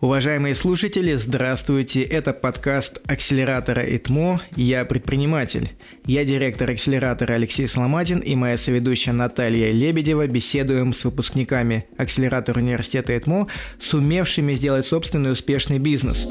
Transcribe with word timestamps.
Уважаемые 0.00 0.54
слушатели, 0.54 1.14
здравствуйте! 1.14 2.02
Это 2.02 2.32
подкаст 2.32 3.00
акселератора 3.06 3.82
ИТМО 3.82 4.40
«Я 4.54 4.84
предприниматель». 4.84 5.70
Я 6.04 6.24
директор 6.24 6.70
акселератора 6.70 7.32
Алексей 7.32 7.66
Сломатин 7.66 8.20
и 8.20 8.36
моя 8.36 8.56
соведущая 8.58 9.12
Наталья 9.12 9.72
Лебедева 9.72 10.28
беседуем 10.28 10.92
с 10.94 11.04
выпускниками 11.04 11.84
акселератора 11.96 12.60
университета 12.60 13.18
ИТМО, 13.18 13.48
сумевшими 13.80 14.52
сделать 14.52 14.86
собственный 14.86 15.32
успешный 15.32 15.80
бизнес. 15.80 16.28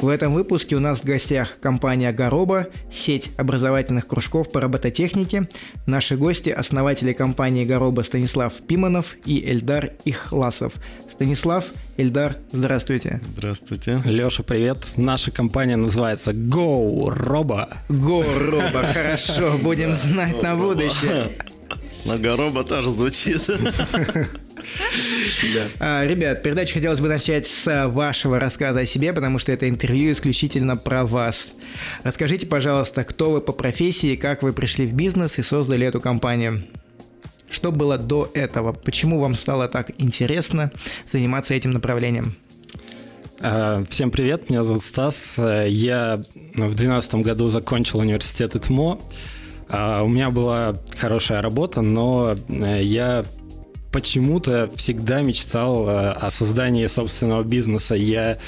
В 0.00 0.06
этом 0.06 0.32
выпуске 0.32 0.76
у 0.76 0.80
нас 0.80 1.00
в 1.00 1.04
гостях 1.04 1.58
компания 1.60 2.12
«Гороба», 2.12 2.68
сеть 2.92 3.30
образовательных 3.36 4.06
кружков 4.06 4.52
по 4.52 4.60
робототехнике. 4.60 5.48
Наши 5.86 6.16
гости– 6.16 6.50
основатели 6.56 7.12
компании 7.12 7.64
«Гороба» 7.64 8.02
Станислав 8.02 8.52
Пиманов 8.66 9.16
и 9.24 9.44
Эльдар 9.44 9.90
Ихласов. 10.04 10.74
Станислав, 11.10 11.64
Эльдар, 11.96 12.36
здравствуйте. 12.52 13.20
Здравствуйте. 13.36 14.00
Леша, 14.04 14.44
привет. 14.44 14.78
Наша 14.96 15.32
компания 15.32 15.74
называется 15.74 16.30
Go 16.30 17.08
Robo. 17.08 17.68
Go 17.88 18.24
Robo, 18.24 18.92
хорошо, 18.92 19.58
будем 19.58 19.96
знать 19.96 20.40
на 20.40 20.54
будущее. 20.54 21.30
На 22.08 22.16
Гороба 22.16 22.64
тоже 22.64 22.90
звучит. 22.90 23.42
А, 25.78 26.04
ребят, 26.06 26.42
передачу 26.42 26.74
хотелось 26.74 27.00
бы 27.00 27.08
начать 27.08 27.46
с 27.46 27.88
вашего 27.88 28.38
рассказа 28.38 28.80
о 28.80 28.86
себе, 28.86 29.12
потому 29.12 29.38
что 29.38 29.52
это 29.52 29.68
интервью 29.68 30.12
исключительно 30.12 30.76
про 30.76 31.04
вас. 31.04 31.50
Расскажите, 32.04 32.46
пожалуйста, 32.46 33.04
кто 33.04 33.30
вы 33.30 33.40
по 33.42 33.52
профессии, 33.52 34.16
как 34.16 34.42
вы 34.42 34.54
пришли 34.54 34.86
в 34.86 34.94
бизнес 34.94 35.38
и 35.38 35.42
создали 35.42 35.86
эту 35.86 36.00
компанию. 36.00 36.64
Что 37.50 37.72
было 37.72 37.98
до 37.98 38.30
этого? 38.34 38.72
Почему 38.72 39.20
вам 39.20 39.34
стало 39.34 39.68
так 39.68 39.90
интересно 39.98 40.72
заниматься 41.10 41.54
этим 41.54 41.72
направлением? 41.72 42.34
А, 43.40 43.84
всем 43.88 44.10
привет, 44.10 44.48
меня 44.48 44.62
зовут 44.62 44.82
Стас. 44.82 45.34
Я 45.36 46.24
в 46.54 46.74
2012 46.74 47.14
году 47.16 47.48
закончил 47.48 47.98
университет 47.98 48.56
ИТМО. 48.56 48.98
А, 49.68 50.02
у 50.02 50.08
меня 50.08 50.30
была 50.30 50.76
хорошая 50.98 51.42
работа, 51.42 51.82
но 51.82 52.34
э, 52.48 52.82
я 52.82 53.24
почему-то 53.92 54.70
всегда 54.74 55.20
мечтал 55.20 55.88
э, 55.88 56.10
о 56.12 56.30
создании 56.30 56.86
собственного 56.86 57.42
бизнеса. 57.42 57.94
Я 57.94 58.38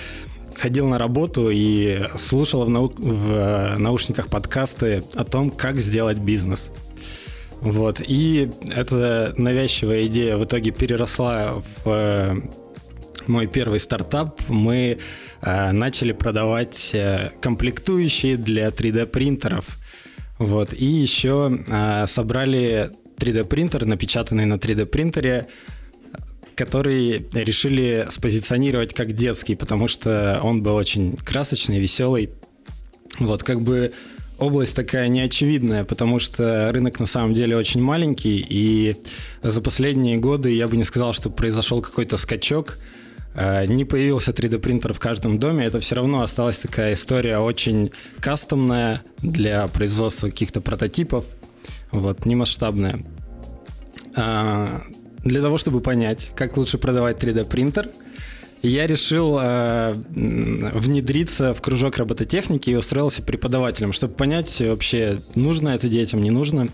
ходил 0.56 0.88
на 0.88 0.98
работу 0.98 1.50
и 1.50 2.02
слушал 2.18 2.64
в, 2.64 2.70
нау- 2.70 2.94
в 2.96 3.32
э, 3.32 3.76
наушниках 3.76 4.28
подкасты 4.28 5.04
о 5.14 5.24
том, 5.24 5.50
как 5.50 5.76
сделать 5.76 6.18
бизнес. 6.18 6.70
Вот. 7.60 8.00
И 8.00 8.50
эта 8.74 9.34
навязчивая 9.36 10.06
идея 10.06 10.38
в 10.38 10.44
итоге 10.44 10.70
переросла 10.70 11.62
в 11.84 12.40
мой 13.26 13.46
первый 13.46 13.80
стартап. 13.80 14.40
Мы 14.48 14.98
начали 15.42 16.12
продавать 16.12 16.96
комплектующие 17.42 18.38
для 18.38 18.68
3D 18.68 19.04
принтеров. 19.04 19.66
Вот. 20.40 20.74
И 20.74 20.84
еще 20.84 21.64
собрали 22.08 22.90
3D 23.18 23.44
принтер, 23.44 23.84
напечатанный 23.84 24.46
на 24.46 24.54
3D 24.54 24.86
принтере, 24.86 25.46
который 26.56 27.28
решили 27.34 28.08
спозиционировать 28.10 28.94
как 28.94 29.12
детский, 29.12 29.54
потому 29.54 29.86
что 29.86 30.40
он 30.42 30.62
был 30.62 30.74
очень 30.74 31.16
красочный, 31.16 31.78
веселый. 31.78 32.30
Вот 33.18 33.42
как 33.42 33.60
бы 33.60 33.92
область 34.38 34.74
такая 34.74 35.08
неочевидная, 35.08 35.84
потому 35.84 36.18
что 36.18 36.72
рынок 36.72 36.98
на 36.98 37.06
самом 37.06 37.34
деле 37.34 37.56
очень 37.56 37.82
маленький, 37.82 38.44
и 38.48 38.96
за 39.42 39.60
последние 39.60 40.16
годы 40.16 40.50
я 40.52 40.66
бы 40.68 40.78
не 40.78 40.84
сказал, 40.84 41.12
что 41.12 41.28
произошел 41.28 41.82
какой-то 41.82 42.16
скачок. 42.16 42.78
А, 43.34 43.64
не 43.66 43.84
появился 43.84 44.32
3D 44.32 44.58
принтер 44.58 44.92
в 44.92 44.98
каждом 45.00 45.38
доме, 45.38 45.66
это 45.66 45.80
все 45.80 45.94
равно 45.96 46.22
осталась 46.22 46.58
такая 46.58 46.94
история 46.94 47.38
очень 47.38 47.92
кастомная 48.20 49.02
для 49.18 49.66
производства 49.68 50.28
каких-то 50.28 50.60
прототипов 50.60 51.24
вот, 51.92 52.26
не 52.26 52.36
масштабная. 52.36 52.98
А, 54.16 54.82
для 55.24 55.42
того, 55.42 55.58
чтобы 55.58 55.80
понять, 55.80 56.32
как 56.34 56.56
лучше 56.56 56.78
продавать 56.78 57.22
3D 57.22 57.44
принтер, 57.44 57.90
я 58.62 58.86
решил 58.86 59.38
э, 59.40 59.94
внедриться 59.94 61.54
в 61.54 61.62
кружок 61.62 61.96
робототехники 61.96 62.68
и 62.68 62.76
устроился 62.76 63.22
преподавателем, 63.22 63.92
чтобы 63.92 64.14
понять 64.14 64.60
вообще, 64.60 65.20
нужно 65.34 65.70
это 65.70 65.88
детям, 65.88 66.20
не 66.20 66.30
нужно. 66.30 66.68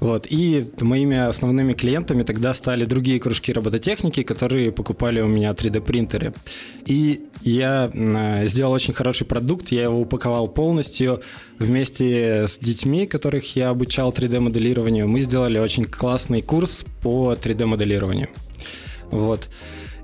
Вот. 0.00 0.26
И 0.30 0.64
моими 0.80 1.16
основными 1.16 1.72
клиентами 1.72 2.22
тогда 2.22 2.54
стали 2.54 2.84
другие 2.84 3.18
кружки 3.18 3.52
робототехники, 3.52 4.22
которые 4.22 4.70
покупали 4.70 5.20
у 5.20 5.26
меня 5.26 5.50
3D-принтеры. 5.50 6.34
И 6.86 7.26
я 7.42 7.90
сделал 8.46 8.72
очень 8.72 8.94
хороший 8.94 9.26
продукт, 9.26 9.68
я 9.68 9.84
его 9.84 10.00
упаковал 10.00 10.48
полностью 10.48 11.20
вместе 11.58 12.46
с 12.46 12.58
детьми, 12.58 13.06
которых 13.06 13.56
я 13.56 13.70
обучал 13.70 14.10
3D-моделированию. 14.12 15.08
Мы 15.08 15.20
сделали 15.20 15.58
очень 15.58 15.84
классный 15.84 16.42
курс 16.42 16.84
по 17.02 17.34
3D-моделированию. 17.34 18.28
Вот. 19.10 19.48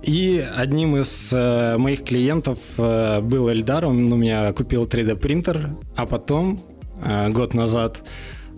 И 0.03 0.45
одним 0.55 0.97
из 0.97 1.33
э, 1.33 1.79
моих 1.79 2.05
клиентов 2.05 2.59
э, 2.77 3.21
был 3.23 3.51
Эльдар, 3.51 3.87
он 3.87 4.13
у 4.13 4.17
меня 4.17 4.53
купил 4.53 4.85
3D 4.85 5.17
принтер, 5.17 5.71
а 5.97 6.05
потом, 6.05 6.61
э, 7.03 7.31
год 7.31 7.55
назад, 7.55 8.03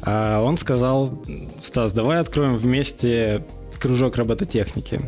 а 0.02 0.42
он 0.42 0.58
сказал, 0.58 1.22
Стас, 1.62 1.92
давай 1.92 2.20
откроем 2.20 2.56
вместе 2.56 3.44
кружок 3.80 4.16
робототехники. 4.16 5.00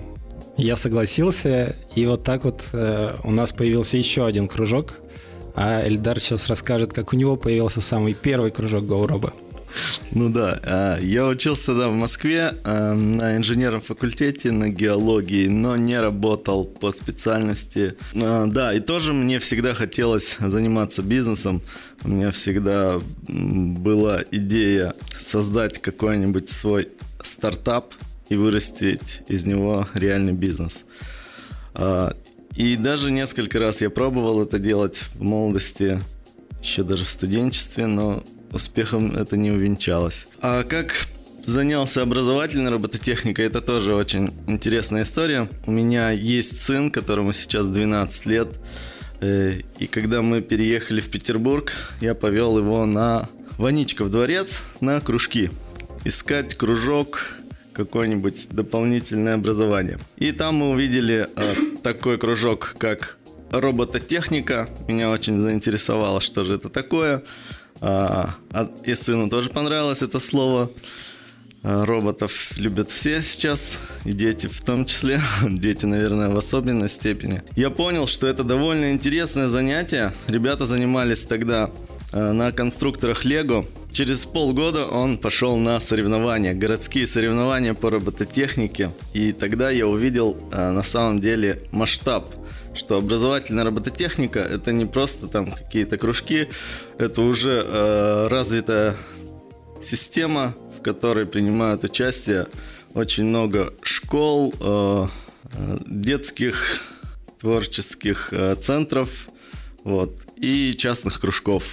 Я 0.57 0.77
согласился, 0.77 1.77
и 1.95 2.05
вот 2.07 2.25
так 2.25 2.45
вот 2.45 2.65
э, 2.73 3.15
у 3.23 3.31
нас 3.31 3.53
появился 3.53 3.97
еще 3.97 4.27
один 4.27 4.49
кружок, 4.49 5.01
а 5.55 5.87
Эльдар 5.87 6.21
сейчас 6.21 6.49
расскажет, 6.49 6.93
как 6.93 7.13
у 7.13 7.17
него 7.17 7.37
появился 7.37 7.81
самый 7.81 8.15
первый 8.15 8.51
кружок 8.51 8.85
GoRobo. 8.85 9.33
Ну 10.13 10.29
да, 10.31 10.59
а, 10.63 10.99
я 10.99 11.27
учился 11.27 11.67
тогда 11.67 11.89
в 11.89 11.95
Москве 11.95 12.55
а, 12.65 12.95
на 12.95 13.37
инженерном 13.37 13.81
факультете, 13.81 14.51
на 14.53 14.69
геологии, 14.69 15.49
но 15.49 15.77
не 15.77 16.01
работал 16.01 16.65
по 16.65 16.93
специальности. 16.93 17.95
А, 18.15 18.47
да, 18.47 18.73
и 18.73 18.81
тоже 18.81 19.13
мне 19.13 19.39
всегда 19.39 19.75
хотелось 19.75 20.37
заниматься 20.39 21.03
бизнесом. 21.03 21.63
У 22.03 22.09
меня 22.09 22.31
всегда 22.31 23.01
была 23.29 24.23
идея 24.31 24.95
создать 25.21 25.81
какой-нибудь 25.81 26.49
свой 26.49 26.89
стартап 27.23 27.95
и 28.29 28.37
вырастить 28.37 29.23
из 29.29 29.47
него 29.47 29.89
реальный 29.95 30.33
бизнес. 30.33 30.85
И 32.57 32.77
даже 32.77 33.11
несколько 33.11 33.59
раз 33.59 33.81
я 33.81 33.91
пробовал 33.91 34.43
это 34.43 34.59
делать 34.59 35.05
в 35.15 35.23
молодости, 35.23 36.01
еще 36.61 36.83
даже 36.83 37.05
в 37.05 37.09
студенчестве, 37.09 37.87
но 37.87 38.25
успехом 38.53 39.17
это 39.17 39.37
не 39.37 39.51
увенчалось. 39.51 40.27
А 40.41 40.63
как 40.65 40.95
занялся 41.45 42.03
образовательной 42.03 42.71
робототехникой, 42.71 43.47
это 43.47 43.61
тоже 43.61 43.95
очень 43.95 44.33
интересная 44.47 45.03
история. 45.03 45.49
У 45.67 45.71
меня 45.71 46.11
есть 46.11 46.63
сын, 46.63 46.91
которому 46.91 47.33
сейчас 47.33 47.69
12 47.69 48.27
лет, 48.27 48.49
э, 49.21 49.61
и 49.79 49.87
когда 49.87 50.23
мы 50.23 50.43
переехали 50.43 51.01
в 51.01 51.11
Петербург, 51.11 51.73
я 52.01 52.15
повел 52.15 52.59
его 52.59 52.85
на 52.87 53.29
Ваничков 53.57 54.11
дворец 54.11 54.61
на 54.81 55.01
кружки. 55.01 55.51
Искать 56.05 56.55
кружок, 56.55 57.27
какое-нибудь 57.73 58.49
дополнительное 58.51 59.35
образование. 59.35 59.99
И 60.17 60.33
там 60.33 60.57
мы 60.57 60.71
увидели 60.71 61.29
э, 61.35 61.43
такой 61.83 62.19
кружок, 62.19 62.75
как 62.79 63.19
робототехника. 63.51 64.69
Меня 64.87 65.11
очень 65.11 65.41
заинтересовало, 65.41 66.21
что 66.21 66.45
же 66.45 66.55
это 66.55 66.69
такое. 66.69 67.23
А, 67.81 68.35
а, 68.53 68.71
и 68.85 68.95
сыну 68.95 69.29
тоже 69.29 69.51
понравилось 69.51 70.03
это 70.03 70.19
слово. 70.21 70.71
А, 71.63 71.85
роботов 71.85 72.53
любят 72.57 72.91
все 72.91 73.23
сейчас, 73.23 73.79
и 74.05 74.13
дети 74.13 74.47
в 74.47 74.63
том 74.63 74.85
числе, 74.85 75.21
дети, 75.43 75.87
наверное, 75.87 76.29
в 76.29 76.37
особенной 76.37 76.89
степени. 76.89 77.43
Я 77.57 77.71
понял, 77.71 78.07
что 78.07 78.27
это 78.27 78.45
довольно 78.45 78.93
интересное 78.93 79.49
занятие. 79.49 80.13
Ребята 80.29 80.67
занимались 80.67 81.23
тогда 81.23 81.71
на 82.13 82.53
конструкторах 82.53 83.25
Лего. 83.25 83.65
Через 83.93 84.25
полгода 84.25 84.87
он 84.87 85.19
пошел 85.19 85.57
на 85.57 85.81
соревнования, 85.81 86.55
городские 86.55 87.07
соревнования 87.07 87.75
по 87.75 87.91
робототехнике. 87.91 88.91
И 89.13 89.33
тогда 89.33 89.71
я 89.71 89.87
увидел 89.87 90.37
на 90.51 90.83
самом 90.83 91.21
деле 91.21 91.63
масштаб 91.71 92.29
что 92.79 92.97
образовательная 92.97 93.65
робототехника 93.65 94.39
это 94.39 94.73
не 94.73 94.87
просто 94.87 95.27
там 95.27 95.51
какие-то 95.51 95.99
кружки, 95.99 96.49
это 96.99 97.23
уже 97.23 97.65
э, 97.67 98.27
развитая 98.29 98.97
система, 99.83 100.55
в 100.77 100.83
которой 100.83 101.27
принимают 101.27 101.85
участие 101.85 102.47
очень 102.95 103.25
много 103.25 103.75
школ, 103.83 104.55
э, 104.61 105.07
э 105.53 105.79
детских 105.87 106.81
творческих 107.39 108.33
э, 108.33 108.57
центров, 108.57 109.29
вот, 109.85 110.27
и 110.37 110.75
частных 110.77 111.21
кружков. 111.21 111.65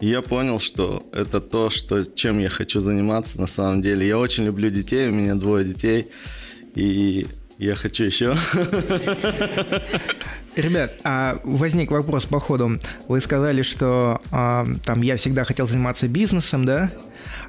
Я 0.00 0.22
понял, 0.22 0.58
что 0.58 1.02
это 1.12 1.42
то, 1.42 1.68
что, 1.68 2.04
чем 2.04 2.38
я 2.38 2.48
хочу 2.48 2.80
заниматься 2.80 3.38
на 3.38 3.46
самом 3.46 3.82
деле. 3.82 4.08
Я 4.08 4.18
очень 4.18 4.44
люблю 4.44 4.70
детей, 4.70 5.08
у 5.08 5.12
меня 5.12 5.34
двое 5.34 5.62
детей, 5.62 6.08
и 6.74 7.26
я 7.58 7.74
хочу 7.74 8.04
еще. 8.04 8.34
Ребят, 10.56 10.92
а 11.04 11.38
возник 11.44 11.90
вопрос 11.90 12.24
по 12.24 12.40
ходу. 12.40 12.78
Вы 13.08 13.20
сказали, 13.20 13.60
что 13.60 14.20
а, 14.32 14.66
там 14.84 15.02
я 15.02 15.16
всегда 15.16 15.44
хотел 15.44 15.68
заниматься 15.68 16.08
бизнесом, 16.08 16.64
да? 16.64 16.90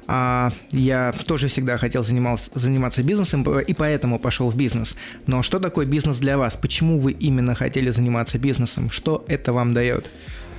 А, 0.06 0.52
я 0.70 1.14
тоже 1.26 1.48
всегда 1.48 1.78
хотел 1.78 2.04
занимался, 2.04 2.50
заниматься 2.54 3.02
бизнесом 3.02 3.42
и 3.60 3.74
поэтому 3.74 4.18
пошел 4.18 4.50
в 4.50 4.56
бизнес. 4.56 4.94
Но 5.26 5.42
что 5.42 5.58
такое 5.58 5.86
бизнес 5.86 6.18
для 6.18 6.36
вас? 6.36 6.56
Почему 6.56 7.00
вы 7.00 7.12
именно 7.12 7.54
хотели 7.54 7.90
заниматься 7.90 8.38
бизнесом? 8.38 8.90
Что 8.90 9.24
это 9.26 9.54
вам 9.54 9.72
дает? 9.72 10.10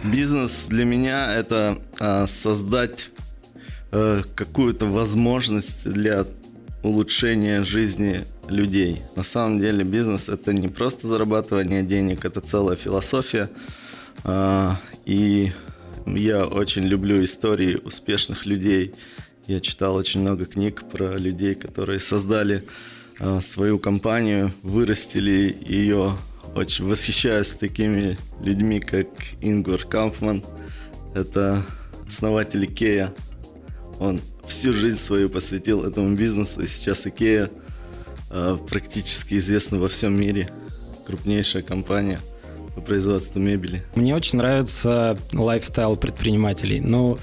Бизнес 0.03 0.65
для 0.67 0.83
меня 0.83 1.33
это 1.33 1.81
а, 1.99 2.27
создать 2.27 3.09
а, 3.91 4.21
какую-то 4.35 4.85
возможность 4.85 5.89
для 5.89 6.25
улучшения 6.83 7.63
жизни 7.63 8.25
людей. 8.49 9.01
На 9.15 9.23
самом 9.23 9.59
деле 9.59 9.85
бизнес 9.85 10.27
это 10.27 10.51
не 10.51 10.67
просто 10.67 11.07
зарабатывание 11.07 11.83
денег, 11.83 12.25
это 12.25 12.41
целая 12.41 12.75
философия. 12.75 13.49
А, 14.25 14.77
и 15.05 15.53
я 16.05 16.45
очень 16.45 16.83
люблю 16.83 17.23
истории 17.23 17.75
успешных 17.75 18.45
людей. 18.45 18.93
Я 19.47 19.61
читал 19.61 19.95
очень 19.95 20.19
много 20.19 20.43
книг 20.43 20.83
про 20.91 21.15
людей, 21.17 21.55
которые 21.55 22.01
создали 22.01 22.67
а, 23.19 23.39
свою 23.39 23.79
компанию, 23.79 24.51
вырастили 24.63 25.57
ее. 25.65 26.17
Очень 26.55 26.87
восхищаюсь 26.87 27.49
такими 27.49 28.17
людьми, 28.43 28.79
как 28.79 29.07
Ингвар 29.41 29.83
Кампрад. 29.85 30.43
Это 31.15 31.63
основатель 32.07 32.65
Икея. 32.65 33.11
Он 33.99 34.21
всю 34.47 34.73
жизнь 34.73 34.99
свою 34.99 35.29
посвятил 35.29 35.83
этому 35.83 36.15
бизнесу, 36.15 36.61
и 36.61 36.67
сейчас 36.67 37.07
Икея 37.07 37.49
э, 38.29 38.57
практически 38.69 39.35
известна 39.35 39.79
во 39.79 39.89
всем 39.89 40.19
мире. 40.19 40.49
Крупнейшая 41.07 41.63
компания 41.63 42.19
по 42.75 42.81
производству 42.81 43.39
мебели. 43.39 43.83
Мне 43.95 44.15
очень 44.15 44.37
нравится 44.37 45.17
лайфстайл 45.33 45.97
предпринимателей. 45.97 46.79
Ну, 46.79 47.17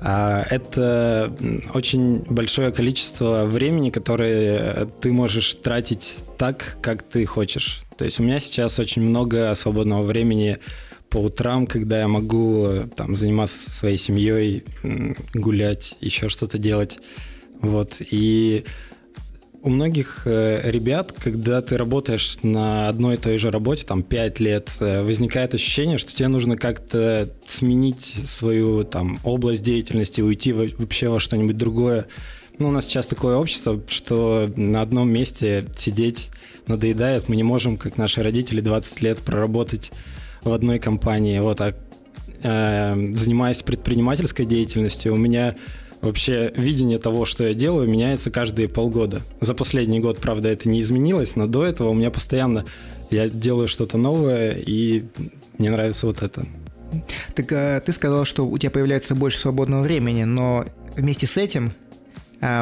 а, 0.00 0.44
это 0.50 1.34
очень 1.72 2.24
большое 2.28 2.72
количество 2.72 3.44
времени, 3.44 3.90
которое 3.90 4.86
ты 5.00 5.12
можешь 5.12 5.54
тратить 5.54 6.16
так, 6.36 6.76
как 6.82 7.02
ты 7.02 7.24
хочешь. 7.24 7.83
То 7.96 8.04
есть 8.04 8.20
у 8.20 8.22
меня 8.22 8.40
сейчас 8.40 8.78
очень 8.78 9.02
много 9.02 9.54
свободного 9.54 10.02
времени 10.02 10.58
по 11.08 11.18
утрам, 11.18 11.66
когда 11.66 12.00
я 12.00 12.08
могу 12.08 12.88
там 12.96 13.16
заниматься 13.16 13.70
своей 13.70 13.98
семьей, 13.98 14.64
гулять, 15.34 15.96
еще 16.00 16.28
что-то 16.28 16.58
делать. 16.58 16.98
Вот. 17.60 17.98
И 18.00 18.64
у 19.64 19.70
многих 19.70 20.22
э, 20.26 20.70
ребят, 20.70 21.12
когда 21.12 21.62
ты 21.62 21.78
работаешь 21.78 22.36
на 22.42 22.86
одной 22.86 23.14
и 23.14 23.16
той 23.16 23.38
же 23.38 23.50
работе, 23.50 23.86
там, 23.86 24.02
5 24.02 24.40
лет, 24.40 24.70
э, 24.80 25.02
возникает 25.02 25.54
ощущение, 25.54 25.96
что 25.96 26.14
тебе 26.14 26.28
нужно 26.28 26.58
как-то 26.58 27.30
сменить 27.48 28.14
свою 28.26 28.84
там 28.84 29.18
область 29.24 29.62
деятельности, 29.62 30.20
уйти 30.20 30.52
вообще 30.52 31.08
во 31.08 31.18
что-нибудь 31.18 31.56
другое. 31.56 32.08
Ну, 32.58 32.68
у 32.68 32.70
нас 32.72 32.84
сейчас 32.84 33.06
такое 33.06 33.36
общество, 33.36 33.80
что 33.88 34.52
на 34.54 34.82
одном 34.82 35.08
месте 35.10 35.64
сидеть 35.74 36.28
надоедает. 36.66 37.28
Мы 37.28 37.36
не 37.36 37.42
можем, 37.42 37.76
как 37.76 37.98
наши 37.98 38.22
родители, 38.22 38.60
20 38.60 39.00
лет 39.02 39.18
проработать 39.18 39.92
в 40.42 40.52
одной 40.52 40.78
компании. 40.78 41.38
Вот, 41.38 41.60
а 41.60 41.74
э, 42.42 42.92
занимаясь 43.12 43.62
предпринимательской 43.62 44.46
деятельностью, 44.46 45.12
у 45.14 45.16
меня 45.16 45.56
вообще 46.00 46.52
видение 46.56 46.98
того, 46.98 47.24
что 47.24 47.44
я 47.44 47.54
делаю, 47.54 47.88
меняется 47.88 48.30
каждые 48.30 48.68
полгода. 48.68 49.22
За 49.40 49.54
последний 49.54 50.00
год, 50.00 50.18
правда, 50.18 50.50
это 50.50 50.68
не 50.68 50.80
изменилось, 50.80 51.36
но 51.36 51.46
до 51.46 51.64
этого 51.64 51.88
у 51.88 51.94
меня 51.94 52.10
постоянно 52.10 52.64
я 53.10 53.28
делаю 53.28 53.68
что-то 53.68 53.96
новое, 53.96 54.52
и 54.52 55.04
мне 55.58 55.70
нравится 55.70 56.06
вот 56.06 56.22
это. 56.22 56.44
Так 57.34 57.50
а, 57.52 57.80
ты 57.80 57.92
сказал, 57.92 58.24
что 58.24 58.46
у 58.46 58.56
тебя 58.58 58.70
появляется 58.70 59.14
больше 59.14 59.38
свободного 59.38 59.82
времени, 59.82 60.24
но 60.24 60.64
вместе 60.96 61.26
с 61.26 61.36
этим 61.36 61.72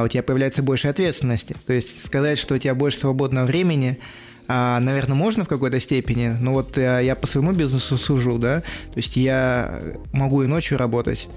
у 0.05 0.09
тебя 0.09 0.23
появляется 0.23 0.63
больше 0.63 0.89
ответственности. 0.89 1.57
То 1.67 1.73
есть 1.73 2.05
сказать, 2.05 2.39
что 2.39 2.55
у 2.55 2.59
тебя 2.59 2.75
больше 2.75 2.99
свободного 2.99 3.47
времени, 3.47 3.99
а, 4.49 4.81
наверное, 4.81 5.15
можно 5.15 5.45
в 5.45 5.49
какой-то 5.49 5.81
степени, 5.81 6.35
но 6.41 6.53
вот 6.53 6.77
а, 6.77 7.01
я 7.01 7.15
по 7.15 7.27
своему 7.27 7.53
бизнесу 7.53 7.97
сужу, 7.97 8.39
да, 8.39 8.61
то 8.61 8.97
есть 8.97 9.17
я 9.17 9.81
могу 10.13 10.43
и 10.43 10.47
ночью 10.47 10.79
работать, 10.79 11.29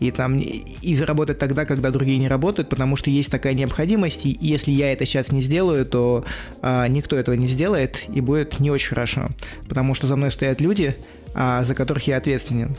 и 0.00 0.10
там 0.10 0.38
и 0.38 1.00
работать 1.00 1.38
тогда, 1.38 1.66
когда 1.66 1.90
другие 1.90 2.18
не 2.18 2.26
работают, 2.26 2.68
потому 2.70 2.96
что 2.96 3.10
есть 3.10 3.30
такая 3.30 3.54
необходимость, 3.54 4.26
и 4.26 4.36
если 4.40 4.70
я 4.70 4.92
это 4.92 5.04
сейчас 5.04 5.30
не 5.30 5.42
сделаю, 5.42 5.86
то 5.86 6.24
а, 6.62 6.88
никто 6.88 7.16
этого 7.16 7.34
не 7.34 7.46
сделает, 7.46 8.04
и 8.08 8.20
будет 8.20 8.58
не 8.60 8.70
очень 8.70 8.88
хорошо, 8.88 9.28
потому 9.68 9.94
что 9.94 10.06
за 10.06 10.16
мной 10.16 10.32
стоят 10.32 10.60
люди, 10.60 10.96
а, 11.34 11.62
за 11.62 11.74
которых 11.74 12.06
я 12.06 12.16
ответственен. 12.16 12.74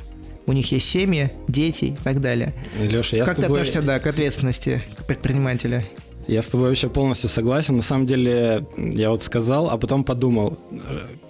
У 0.48 0.54
них 0.54 0.72
есть 0.72 0.90
семьи, 0.90 1.32
дети 1.48 1.86
и 1.86 1.96
так 2.04 2.22
далее. 2.22 2.54
Леша, 2.80 3.18
я 3.18 3.26
как 3.26 3.36
тобой... 3.36 3.48
ты 3.48 3.54
относишься 3.54 3.82
да, 3.82 4.00
к 4.00 4.08
ответственности 4.08 4.84
предпринимателя? 5.08 5.86
Я 6.28 6.42
с 6.42 6.48
тобой 6.48 6.70
вообще 6.70 6.90
полностью 6.90 7.30
согласен. 7.30 7.78
На 7.78 7.84
самом 7.84 8.08
деле, 8.08 8.66
я 8.78 9.12
вот 9.12 9.24
сказал, 9.24 9.70
а 9.70 9.78
потом 9.78 10.04
подумал, 10.04 10.58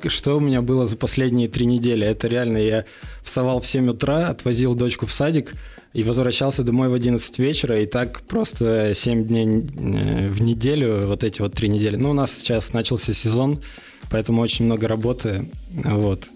что 0.07 0.37
у 0.37 0.39
меня 0.39 0.61
было 0.61 0.87
за 0.87 0.95
последние 0.95 1.49
три 1.49 1.65
недели. 1.65 2.07
Это 2.07 2.27
реально, 2.27 2.57
я 2.57 2.85
вставал 3.21 3.59
в 3.59 3.67
7 3.67 3.89
утра, 3.89 4.29
отвозил 4.29 4.73
дочку 4.73 5.05
в 5.05 5.11
садик 5.11 5.53
и 5.93 6.03
возвращался 6.03 6.63
домой 6.63 6.87
в 6.87 6.93
11 6.93 7.39
вечера, 7.39 7.79
и 7.79 7.85
так 7.85 8.21
просто 8.21 8.93
7 8.95 9.25
дней 9.25 9.45
э, 9.47 10.27
в 10.27 10.41
неделю, 10.41 11.07
вот 11.07 11.23
эти 11.23 11.41
вот 11.41 11.53
три 11.53 11.67
недели. 11.67 11.97
Ну, 11.97 12.11
у 12.11 12.13
нас 12.13 12.31
сейчас 12.31 12.71
начался 12.71 13.13
сезон, 13.13 13.61
поэтому 14.09 14.41
очень 14.41 14.65
много 14.65 14.87
работы. 14.87 15.49
Вот. 15.71 16.27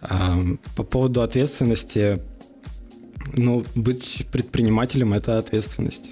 По 0.00 0.82
поводу 0.84 1.22
ответственности, 1.22 2.22
ну, 3.34 3.64
быть 3.74 4.26
предпринимателем– 4.30 5.12
это 5.14 5.38
ответственность. 5.38 6.10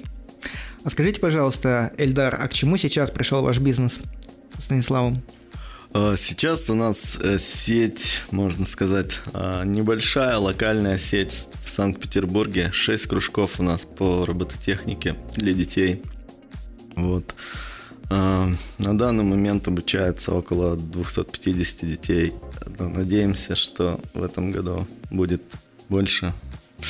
А 0.84 0.90
скажите, 0.90 1.20
пожалуйста, 1.20 1.92
Эльдар, 1.98 2.38
а 2.40 2.46
к 2.48 2.52
чему 2.52 2.76
сейчас 2.76 3.10
пришел 3.10 3.42
ваш 3.42 3.58
бизнес 3.58 4.00
с 4.58 4.64
Станиславом? 4.64 5.22
А, 5.92 6.14
сейчас 6.16 6.68
у 6.68 6.74
нас 6.74 7.18
э, 7.20 7.38
сеть, 7.38 8.22
можно 8.30 8.64
сказать, 8.64 9.20
а, 9.32 9.64
небольшая 9.64 10.36
локальная 10.36 10.98
сеть 10.98 11.48
в 11.64 11.70
Санкт-Петербурге. 11.70 12.70
Шесть 12.72 13.06
кружков 13.06 13.58
у 13.60 13.62
нас 13.62 13.84
по 13.84 14.26
робототехнике 14.26 15.16
для 15.36 15.54
детей. 15.54 16.02
Вот. 16.96 17.34
А, 18.10 18.48
на 18.78 18.98
данный 18.98 19.24
момент 19.24 19.66
обучается 19.68 20.34
около 20.34 20.76
250 20.76 21.88
детей. 21.88 22.32
Надеемся, 22.78 23.54
что 23.54 24.00
в 24.14 24.22
этом 24.22 24.50
году 24.50 24.86
будет 25.10 25.42
больше. 25.88 26.32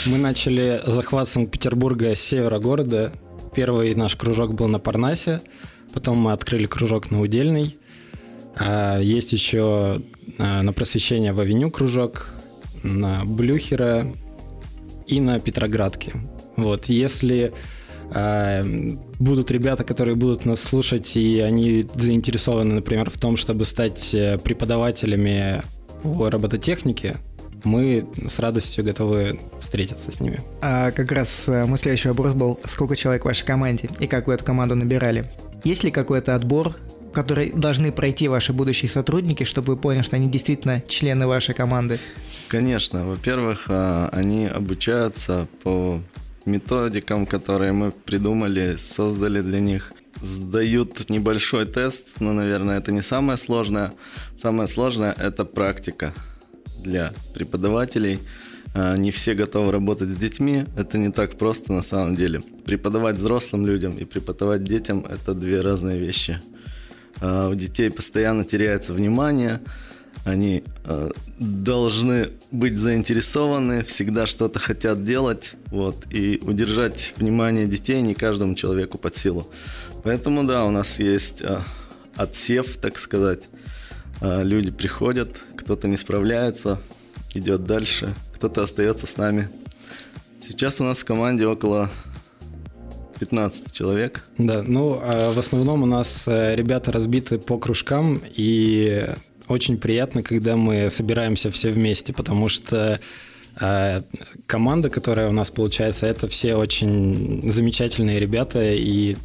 Мы 0.06 0.18
начали 0.18 0.82
захват 0.86 1.28
Санкт-Петербурга 1.28 2.14
с 2.14 2.20
севера 2.20 2.58
города, 2.58 3.12
Первый 3.56 3.94
наш 3.94 4.16
кружок 4.16 4.52
был 4.52 4.68
на 4.68 4.78
Парнасе, 4.78 5.40
потом 5.94 6.18
мы 6.18 6.32
открыли 6.32 6.66
кружок 6.66 7.10
на 7.10 7.22
Удельный. 7.22 7.78
А, 8.54 9.00
есть 9.00 9.32
еще 9.32 10.02
а, 10.38 10.60
на 10.60 10.74
просвещение 10.74 11.32
в 11.32 11.40
Авеню 11.40 11.70
кружок, 11.70 12.28
на 12.82 13.24
Блюхера 13.24 14.14
и 15.06 15.20
на 15.20 15.40
Петроградке. 15.40 16.12
Вот, 16.56 16.84
если 16.90 17.54
будут 19.18 19.50
ребята, 19.50 19.84
которые 19.84 20.14
будут 20.14 20.46
нас 20.46 20.60
слушать, 20.60 21.16
и 21.16 21.40
они 21.40 21.88
заинтересованы, 21.94 22.74
например, 22.74 23.10
в 23.10 23.18
том, 23.18 23.36
чтобы 23.36 23.64
стать 23.64 24.14
э, 24.14 24.38
преподавателями 24.38 25.62
по 26.02 26.30
робототехнике, 26.30 27.18
мы 27.64 28.06
с 28.28 28.38
радостью 28.38 28.84
готовы 28.84 29.40
встретиться 29.60 30.12
с 30.12 30.20
ними. 30.20 30.40
А 30.62 30.90
как 30.92 31.10
раз 31.12 31.48
э, 31.48 31.64
мой 31.66 31.78
следующий 31.78 32.08
вопрос 32.08 32.34
был, 32.34 32.60
сколько 32.64 32.94
человек 32.94 33.22
в 33.22 33.26
вашей 33.26 33.44
команде 33.44 33.88
и 33.98 34.06
как 34.06 34.26
вы 34.26 34.34
эту 34.34 34.44
команду 34.44 34.76
набирали? 34.76 35.30
Есть 35.64 35.82
ли 35.82 35.90
какой-то 35.90 36.34
отбор, 36.34 36.76
который 37.12 37.50
должны 37.50 37.92
пройти 37.92 38.28
ваши 38.28 38.52
будущие 38.52 38.88
сотрудники, 38.88 39.44
чтобы 39.44 39.74
вы 39.74 39.80
поняли, 39.80 40.02
что 40.02 40.16
они 40.16 40.28
действительно 40.28 40.82
члены 40.86 41.26
вашей 41.26 41.54
команды? 41.54 41.98
Конечно. 42.48 43.06
Во-первых, 43.06 43.66
а, 43.68 44.10
они 44.12 44.46
обучаются 44.46 45.48
по 45.62 46.00
методикам, 46.46 47.26
которые 47.26 47.72
мы 47.72 47.90
придумали, 47.90 48.76
создали 48.76 49.40
для 49.42 49.60
них 49.60 49.92
сдают 50.20 51.10
небольшой 51.10 51.66
тест, 51.66 52.20
но, 52.20 52.32
наверное, 52.32 52.78
это 52.78 52.92
не 52.92 53.02
самое 53.02 53.38
сложное. 53.38 53.92
Самое 54.40 54.68
сложное– 54.68 55.12
это 55.18 55.44
практика 55.44 56.14
для 56.82 57.12
преподавателей. 57.34 58.20
А, 58.74 58.96
не 58.96 59.10
все 59.10 59.34
готовы 59.34 59.72
работать 59.72 60.08
с 60.08 60.16
детьми. 60.16 60.64
Это 60.76 60.98
не 60.98 61.10
так 61.10 61.38
просто 61.38 61.72
на 61.72 61.82
самом 61.82 62.16
деле. 62.16 62.42
Преподавать 62.64 63.16
взрослым 63.16 63.66
людям 63.66 63.96
и 63.96 64.04
преподавать 64.04 64.64
детям– 64.64 65.04
это 65.10 65.34
две 65.34 65.60
разные 65.60 65.98
вещи. 65.98 66.40
А, 67.20 67.48
у 67.48 67.54
детей 67.54 67.90
постоянно 67.90 68.44
теряется 68.44 68.92
внимание, 68.92 69.60
они 70.26 70.64
а, 70.84 71.10
должны 71.38 72.30
быть 72.50 72.76
заинтересованы, 72.76 73.84
всегда 73.84 74.26
что-то 74.26 74.58
хотят 74.58 75.04
делать, 75.04 75.52
вот, 75.68 75.96
и 76.10 76.40
удержать 76.42 77.14
внимание 77.16 77.66
детей 77.66 78.02
не 78.02 78.14
каждому 78.14 78.56
человеку 78.56 78.98
под 78.98 79.16
силу. 79.16 79.46
Поэтому, 80.02 80.44
да, 80.44 80.64
у 80.64 80.70
нас 80.70 80.98
есть 80.98 81.42
отсев, 82.16 82.76
так 82.78 82.98
сказать, 82.98 83.48
а, 84.20 84.42
люди 84.42 84.72
приходят, 84.72 85.40
кто-то 85.54 85.86
не 85.86 85.96
справляется, 85.96 86.82
идет 87.32 87.64
дальше, 87.64 88.12
кто-то 88.34 88.64
остается 88.64 89.06
с 89.06 89.16
нами. 89.16 89.48
Сейчас 90.42 90.80
у 90.80 90.84
нас 90.84 90.98
в 90.98 91.04
команде 91.04 91.46
около 91.46 91.88
15 93.20 93.72
человек. 93.72 94.24
Да, 94.38 94.64
ну, 94.66 95.00
а 95.02 95.32
в 95.32 95.38
основном 95.38 95.84
у 95.84 95.86
нас 95.86 96.24
э, 96.26 96.56
ребята 96.56 96.92
разбиты 96.92 97.38
по 97.38 97.58
кружкам, 97.58 98.20
и 98.34 99.06
очень 99.48 99.78
приятно, 99.78 100.22
когда 100.22 100.56
мы 100.56 100.90
собираемся 100.90 101.50
все 101.50 101.70
вместе, 101.70 102.12
потому 102.12 102.48
что 102.48 103.00
э, 103.60 104.02
команда, 104.46 104.90
которая 104.90 105.28
у 105.28 105.32
нас 105.32 105.50
получается, 105.50 106.06
это 106.06 106.28
все 106.28 106.56
очень 106.56 107.50
замечательные 107.50 108.18
ребята, 108.18 108.62
и 108.72 109.16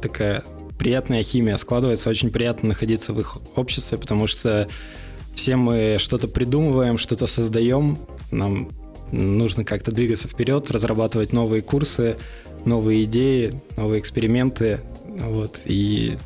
такая 0.00 0.44
приятная 0.78 1.22
химия 1.22 1.56
складывается, 1.56 2.08
очень 2.08 2.30
приятно 2.30 2.70
находиться 2.70 3.12
в 3.12 3.20
их 3.20 3.38
обществе, 3.56 3.98
потому 3.98 4.26
что 4.26 4.68
все 5.34 5.56
мы 5.56 5.96
что-то 5.98 6.28
придумываем, 6.28 6.96
что-то 6.96 7.26
создаем, 7.26 7.98
нам 8.30 8.70
нужно 9.12 9.64
как-то 9.64 9.92
двигаться 9.92 10.28
вперед, 10.28 10.70
разрабатывать 10.70 11.32
новые 11.32 11.62
курсы, 11.62 12.16
новые 12.64 13.04
идеи, 13.04 13.60
новые 13.76 14.00
эксперименты, 14.00 14.80
вот, 15.04 15.60
и 15.64 16.16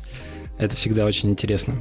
это 0.57 0.75
всегда 0.75 1.05
очень 1.05 1.31
интересно. 1.31 1.73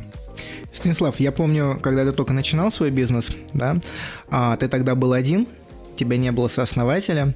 Станислав, 0.75 1.21
я 1.21 1.33
помню, 1.33 1.79
когда 1.81 2.05
ты 2.05 2.13
только 2.13 2.33
начинал 2.33 2.71
свой 2.71 2.91
бизнес, 2.91 3.31
да, 3.53 3.81
а, 4.29 4.57
ты 4.57 4.67
тогда 4.69 4.97
был 4.97 5.13
один, 5.13 5.47
тебя 5.95 6.17
не 6.17 6.33
было 6.33 6.49
сооснователя. 6.49 7.35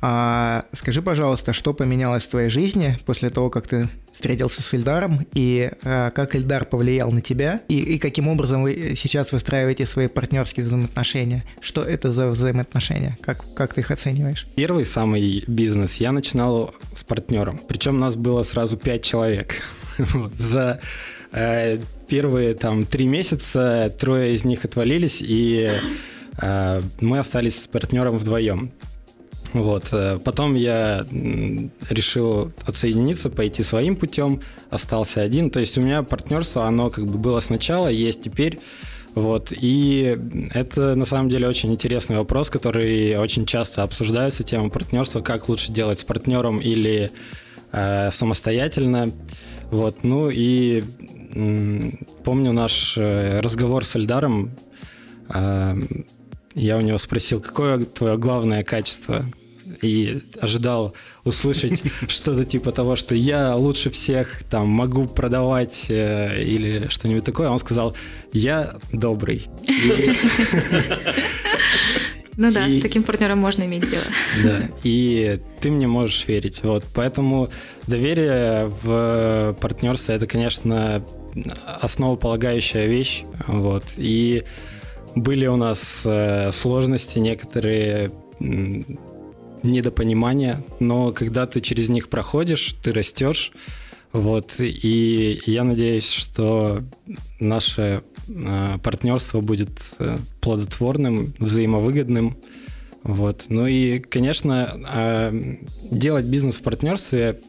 А, 0.00 0.64
скажи, 0.72 1.02
пожалуйста, 1.02 1.52
что 1.52 1.74
поменялось 1.74 2.24
в 2.24 2.30
твоей 2.30 2.48
жизни 2.48 2.98
после 3.04 3.30
того, 3.30 3.50
как 3.50 3.66
ты 3.66 3.88
встретился 4.12 4.62
с 4.62 4.72
Ильдаром, 4.72 5.26
и 5.34 5.70
а, 5.82 6.10
как 6.10 6.36
Ильдар 6.36 6.64
повлиял 6.64 7.10
на 7.10 7.20
тебя, 7.20 7.60
и, 7.68 7.78
и 7.80 7.98
каким 7.98 8.28
образом 8.28 8.62
вы 8.62 8.94
сейчас 8.96 9.32
выстраиваете 9.32 9.84
свои 9.84 10.06
партнерские 10.06 10.64
взаимоотношения? 10.64 11.44
Что 11.60 11.82
это 11.82 12.12
за 12.12 12.28
взаимоотношения? 12.28 13.18
Как, 13.20 13.38
как 13.54 13.74
ты 13.74 13.80
их 13.80 13.90
оцениваешь? 13.90 14.46
Первый 14.54 14.86
самый 14.86 15.44
бизнес 15.48 15.96
я 15.96 16.12
начинал 16.12 16.74
с 16.96 17.04
партнером. 17.04 17.58
Причем 17.68 17.98
нас 17.98 18.14
было 18.14 18.42
сразу 18.44 18.76
пять 18.76 19.02
человек. 19.02 19.56
За 20.38 20.80
первые 22.08 22.54
там 22.54 22.84
три 22.86 23.06
месяца 23.06 23.92
трое 23.98 24.34
из 24.34 24.44
них 24.44 24.64
отвалились, 24.64 25.18
и 25.20 25.70
а, 26.38 26.82
мы 27.00 27.18
остались 27.18 27.64
с 27.64 27.68
партнером 27.68 28.18
вдвоем. 28.18 28.70
Вот. 29.52 29.88
Э, 29.92 30.18
потом 30.22 30.54
я 30.54 31.06
решил 31.88 32.52
отсоединиться, 32.66 33.30
пойти 33.30 33.62
своим 33.62 33.96
путем, 33.96 34.42
остался 34.70 35.22
один. 35.22 35.50
То 35.50 35.60
есть 35.60 35.78
у 35.78 35.82
меня 35.82 36.02
партнерство, 36.02 36.66
оно 36.66 36.90
как 36.90 37.06
бы 37.06 37.18
было 37.18 37.40
сначала, 37.40 37.88
есть 37.88 38.20
теперь. 38.22 38.58
Вот. 39.14 39.52
И 39.58 40.18
это 40.52 40.94
на 40.94 41.06
самом 41.06 41.30
деле 41.30 41.48
очень 41.48 41.72
интересный 41.72 42.18
вопрос, 42.18 42.50
который 42.50 43.16
очень 43.16 43.46
часто 43.46 43.82
обсуждается, 43.82 44.42
тема 44.42 44.68
партнерства, 44.68 45.22
как 45.22 45.48
лучше 45.48 45.72
делать 45.72 46.00
с 46.00 46.04
партнером 46.04 46.58
или 46.58 47.10
э, 47.72 48.10
самостоятельно. 48.10 49.10
Вот. 49.70 50.04
Ну 50.04 50.30
и 50.30 50.82
помню 52.24 52.52
наш 52.52 52.96
э, 52.96 53.40
разговор 53.40 53.84
с 53.84 53.96
Эльдаром. 53.96 54.52
Э, 55.28 55.76
я 56.54 56.78
у 56.78 56.80
него 56.80 56.98
спросил, 56.98 57.40
какое 57.40 57.84
твое 57.84 58.16
главное 58.16 58.64
качество? 58.64 59.24
И 59.82 60.20
ожидал 60.40 60.94
услышать 61.24 61.82
что-то 62.08 62.44
типа 62.44 62.72
того, 62.72 62.96
что 62.96 63.14
я 63.14 63.54
лучше 63.56 63.90
всех 63.90 64.44
там 64.44 64.68
могу 64.68 65.06
продавать 65.06 65.86
э, 65.88 66.42
или 66.42 66.86
что-нибудь 66.88 67.24
такое. 67.24 67.50
Он 67.50 67.58
сказал, 67.58 67.94
я 68.32 68.76
добрый. 68.92 69.46
Ну 72.36 72.52
да, 72.52 72.68
с 72.68 72.80
таким 72.80 73.02
партнером 73.02 73.38
можно 73.38 73.64
иметь 73.64 73.88
дело. 73.88 74.04
Да, 74.44 74.68
и 74.82 75.40
ты 75.60 75.70
мне 75.70 75.86
можешь 75.86 76.26
верить. 76.28 76.62
Вот, 76.62 76.84
поэтому 76.94 77.48
доверие 77.86 78.72
в 78.82 79.56
партнерстве 79.60 80.16
это, 80.16 80.26
конечно, 80.26 81.04
основополагающая 81.64 82.86
вещь. 82.86 83.24
Вот, 83.46 83.84
и 83.96 84.44
были 85.14 85.46
у 85.46 85.56
нас 85.56 86.02
э, 86.04 86.50
сложности, 86.52 87.18
некоторые 87.18 88.10
недопонимания, 89.62 90.62
но 90.78 91.12
когда 91.12 91.46
ты 91.46 91.60
через 91.60 91.88
них 91.88 92.08
проходишь, 92.08 92.74
ты 92.82 92.92
растешь. 92.92 93.52
Вот, 94.12 94.54
и 94.58 95.40
я 95.46 95.64
надеюсь, 95.64 96.10
что 96.10 96.82
наше 97.38 98.02
э, 98.28 98.78
партнерство 98.82 99.40
будет 99.40 99.80
э, 99.98 100.16
плодотворным, 100.40 101.34
взаимовыгодным. 101.38 102.36
Вот. 103.02 103.46
Ну 103.48 103.66
и, 103.66 103.98
конечно, 103.98 104.80
э, 104.88 105.56
делать 105.90 106.24
бизнес 106.24 106.56
в 106.56 106.62
партнерстве 106.62 107.40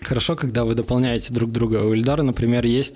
хорошо, 0.00 0.36
когда 0.36 0.64
вы 0.64 0.74
дополняете 0.74 1.32
друг 1.32 1.50
друга. 1.50 1.78
У 1.78 1.92
Ильдара, 1.92 2.22
например, 2.22 2.64
есть 2.64 2.94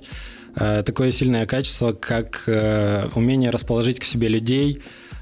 Э, 0.57 0.83
такое 0.85 1.11
сильное 1.11 1.47
качество, 1.47 1.93
как 1.93 2.45
умение 3.15 3.51
расположить 3.51 4.01
к 4.01 4.05
себе 4.05 4.29
людей, 4.29 4.81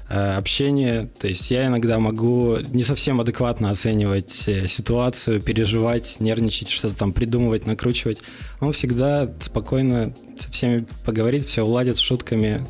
общение. 0.09 1.09
То 1.19 1.27
есть 1.27 1.51
я 1.51 1.67
иногда 1.67 1.99
могу 1.99 2.57
не 2.57 2.83
совсем 2.83 3.21
адекватно 3.21 3.69
оценивать 3.69 4.31
ситуацию, 4.67 5.41
переживать, 5.41 6.17
нервничать, 6.19 6.69
что-то 6.69 6.95
там 6.95 7.13
придумывать, 7.13 7.67
накручивать. 7.67 8.19
Он 8.59 8.73
всегда 8.73 9.31
спокойно 9.39 10.13
со 10.37 10.51
всеми 10.51 10.85
поговорит, 11.05 11.45
все 11.45 11.63
уладит 11.63 11.99
шутками, 11.99 12.65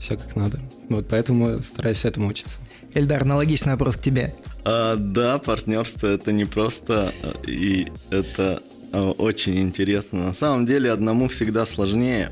все 0.00 0.16
как 0.16 0.34
надо. 0.36 0.58
Вот 0.88 1.06
поэтому 1.08 1.62
стараюсь 1.62 2.04
этому 2.04 2.28
учиться. 2.28 2.56
Эльдар, 2.94 3.22
аналогичный 3.22 3.72
вопрос 3.72 3.96
к 3.96 4.00
тебе. 4.00 4.34
А, 4.64 4.96
да, 4.96 5.38
партнерство 5.38 6.06
это 6.06 6.32
не 6.32 6.44
просто, 6.44 7.12
и 7.46 7.88
это 8.10 8.62
Э, 8.94 9.10
очень 9.18 9.58
интересно. 9.58 10.26
На 10.26 10.34
самом 10.34 10.66
деле 10.66 10.92
одному 10.92 11.26
всегда 11.26 11.66
сложнее. 11.66 12.30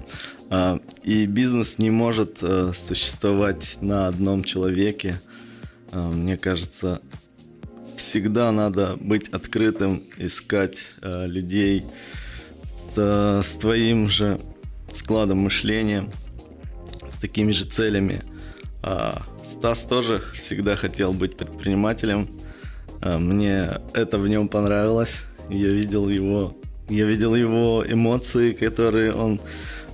Э, 0.52 0.78
и 1.02 1.25
бизнес 1.25 1.78
не 1.78 1.90
может 1.90 2.38
э, 2.42 2.73
существовать 2.75 3.78
на 3.80 4.06
одном 4.06 4.44
человеке. 4.44 5.18
Мне 5.92 6.38
кажется, 6.38 7.02
всегда 7.97 8.50
надо 8.50 8.97
быть 8.99 9.28
открытым, 9.28 10.04
искать 10.16 10.87
людей 11.02 11.85
с, 12.94 13.42
с 13.42 13.56
твоим 13.61 14.09
же 14.09 14.40
складом 14.94 15.40
мышления, 15.40 16.04
с 17.11 17.18
такими 17.18 17.52
же 17.52 17.66
целями. 17.66 18.23
Стас 19.47 19.85
тоже 19.85 20.23
всегда 20.32 20.76
хотел 20.76 21.12
быть 21.12 21.37
предпринимателем. 21.37 22.26
Мне 23.02 23.73
это 23.92 24.16
в 24.16 24.26
нем 24.26 24.49
понравилось. 24.49 25.21
Я 25.50 25.68
видел 25.68 26.09
его, 26.09 26.56
я 26.88 27.04
видел 27.04 27.35
его 27.35 27.85
эмоции, 27.87 28.52
которые 28.52 29.12
он 29.12 29.42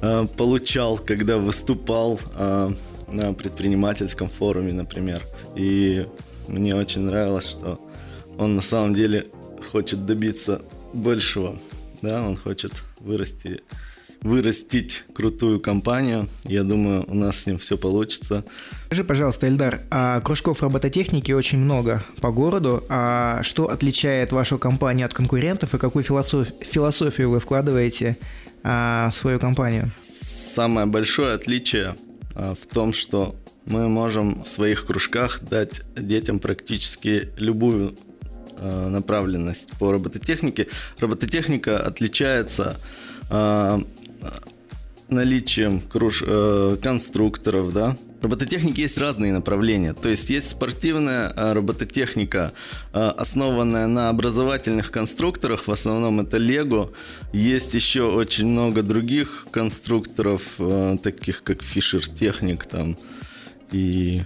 э, 0.01 0.27
получал, 0.37 0.99
когда 0.99 1.39
выступал 1.39 2.21
э, 2.35 2.73
на 3.09 3.33
предпринимательском 3.33 4.29
форуме, 4.29 4.73
например. 4.73 5.23
И 5.57 6.07
мне 6.49 6.75
очень 6.75 7.03
нравилось, 7.03 7.49
что 7.49 7.81
он 8.39 8.57
на 8.57 8.63
самом 8.63 8.95
деле 8.95 9.27
хочет 9.73 10.07
добиться 10.07 10.63
большего. 10.93 11.59
Да, 12.03 12.23
он 12.23 12.37
хочет 12.37 12.73
вырасти 13.01 13.63
вырастить 14.21 15.05
крутую 15.15 15.61
компанию. 15.61 16.29
Я 16.45 16.65
думаю, 16.65 17.05
у 17.09 17.15
нас 17.15 17.41
с 17.41 17.47
ним 17.47 17.59
все 17.59 17.77
получится. 17.77 18.45
Скажи, 18.87 19.05
пожалуйста, 19.05 19.47
Эльдар, 19.49 19.81
а 19.91 20.21
кружков 20.21 20.63
робототехники 20.63 21.33
очень 21.33 21.59
много 21.59 22.03
по 22.21 22.31
городу. 22.31 22.83
А 22.89 23.43
что 23.43 23.69
отличает 23.71 24.33
вашу 24.33 24.59
компанию 24.59 25.07
от 25.07 25.15
конкурентов 25.15 25.75
и 25.75 25.79
какую 25.79 26.03
философ... 26.03 26.49
философию 26.61 27.31
вы 27.31 27.41
вкладываете 27.41 28.17
а, 28.63 29.11
свою 29.13 29.39
компанию? 29.39 29.93
Самое 30.55 30.87
большое 30.87 31.35
отличие 31.35 31.95
а, 32.35 32.55
в 32.55 32.73
том, 32.73 32.93
что 32.93 33.37
мы 33.67 33.89
можем 33.89 34.43
в 34.45 34.49
своих 34.49 34.87
кружках 34.87 35.41
дать 35.43 35.83
детям 35.95 36.39
практически 36.39 37.31
любую 37.37 37.97
а, 38.57 38.89
направленность 38.89 39.71
по 39.79 39.93
робототехнике. 39.93 40.69
Робототехника 40.99 41.81
отличается 41.81 42.77
а, 43.31 43.81
наличием 45.09 45.81
круж... 45.81 46.23
э, 46.27 46.77
конструкторов, 46.83 47.73
да. 47.73 47.97
Робототехники 48.21 48.81
есть 48.81 48.99
разные 48.99 49.33
направления. 49.33 49.95
То 49.95 50.09
есть 50.09 50.29
есть 50.31 50.51
спортивная 50.51 51.33
э, 51.37 51.53
робототехника, 51.53 52.53
э, 52.93 53.13
основанная 53.17 53.87
на 53.87 54.09
образовательных 54.09 54.91
конструкторах, 54.91 55.69
в 55.69 55.71
основном 55.73 56.21
это 56.21 56.37
Lego. 56.37 56.93
Есть 57.33 57.75
еще 57.75 58.11
очень 58.11 58.47
много 58.47 58.83
других 58.83 59.47
конструкторов, 59.53 60.43
э, 60.59 60.97
таких 61.03 61.45
как 61.45 61.59
Fisher 61.63 62.01
Technic 62.01 62.69
там 62.69 62.97
и 63.71 64.23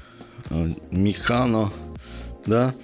Mechano, 0.90 1.70
да. 2.46 2.74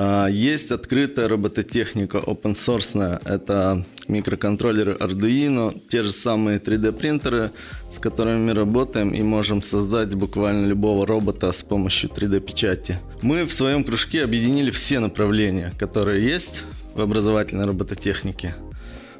А, 0.00 0.28
есть 0.28 0.70
открытая 0.70 1.26
робототехника 1.26 2.18
open 2.18 2.54
source. 2.54 3.20
Это 3.24 3.84
микроконтроллеры 4.06 4.94
Arduino, 4.94 5.76
те 5.88 6.04
же 6.04 6.12
самые 6.12 6.60
3D-принтеры, 6.60 7.50
с 7.92 7.98
которыми 7.98 8.46
мы 8.46 8.54
работаем 8.54 9.10
и 9.10 9.22
можем 9.22 9.60
создать 9.60 10.14
буквально 10.14 10.66
любого 10.66 11.04
робота 11.04 11.50
с 11.50 11.64
помощью 11.64 12.10
3D-печати. 12.10 12.98
Мы 13.22 13.44
в 13.44 13.52
своем 13.52 13.82
кружке 13.82 14.22
объединили 14.22 14.70
все 14.70 15.00
направления, 15.00 15.72
которые 15.80 16.24
есть 16.24 16.62
в 16.94 17.00
образовательной 17.00 17.66
робототехнике. 17.66 18.54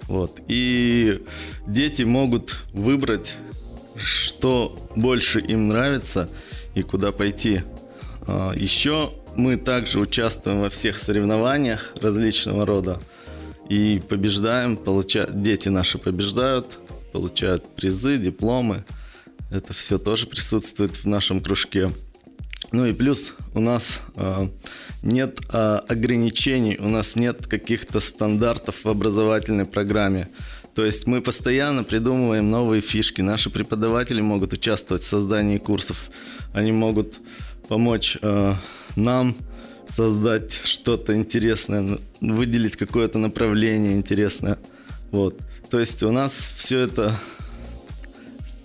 Вот. 0.06 0.38
И 0.46 1.24
дети 1.66 2.04
могут 2.04 2.56
выбрать, 2.72 3.34
что 3.96 4.78
больше 4.94 5.40
им 5.40 5.66
нравится 5.66 6.28
и 6.76 6.82
куда 6.82 7.10
пойти. 7.10 7.62
А, 8.28 8.52
Еще 8.54 9.10
мы 9.38 9.56
также 9.56 10.00
участвуем 10.00 10.60
во 10.60 10.68
всех 10.68 10.98
соревнованиях 10.98 11.94
различного 12.02 12.66
рода 12.66 13.00
и 13.68 14.02
побеждаем, 14.08 14.76
получают, 14.76 15.42
дети 15.42 15.68
наши 15.68 15.96
побеждают, 15.96 16.78
получают 17.12 17.64
призы, 17.76 18.18
дипломы. 18.18 18.84
Это 19.50 19.72
все 19.72 19.98
тоже 19.98 20.26
присутствует 20.26 20.96
в 20.96 21.04
нашем 21.06 21.40
кружке. 21.40 21.90
Ну 22.72 22.84
и 22.84 22.92
плюс 22.92 23.34
у 23.54 23.60
нас 23.60 24.00
э, 24.16 24.48
нет 25.02 25.40
э, 25.52 25.80
ограничений, 25.88 26.76
у 26.78 26.88
нас 26.88 27.14
нет 27.14 27.46
каких-то 27.46 28.00
стандартов 28.00 28.84
в 28.84 28.88
образовательной 28.88 29.66
программе. 29.66 30.28
То 30.74 30.84
есть 30.84 31.06
мы 31.06 31.20
постоянно 31.20 31.84
придумываем 31.84 32.50
новые 32.50 32.82
фишки. 32.82 33.20
Наши 33.20 33.50
преподаватели 33.50 34.20
могут 34.20 34.52
участвовать 34.52 35.02
в 35.02 35.06
создании 35.06 35.58
курсов. 35.58 36.10
Они 36.52 36.72
могут 36.72 37.14
помочь 37.68 38.18
э, 38.20 38.54
нам 38.96 39.34
создать 39.88 40.52
что-то 40.52 41.14
интересное, 41.14 41.98
выделить 42.20 42.76
какое-то 42.76 43.18
направление 43.18 43.94
интересное. 43.94 44.58
Вот. 45.10 45.38
То 45.70 45.80
есть 45.80 46.02
у 46.02 46.10
нас 46.10 46.32
все 46.32 46.80
это 46.80 47.14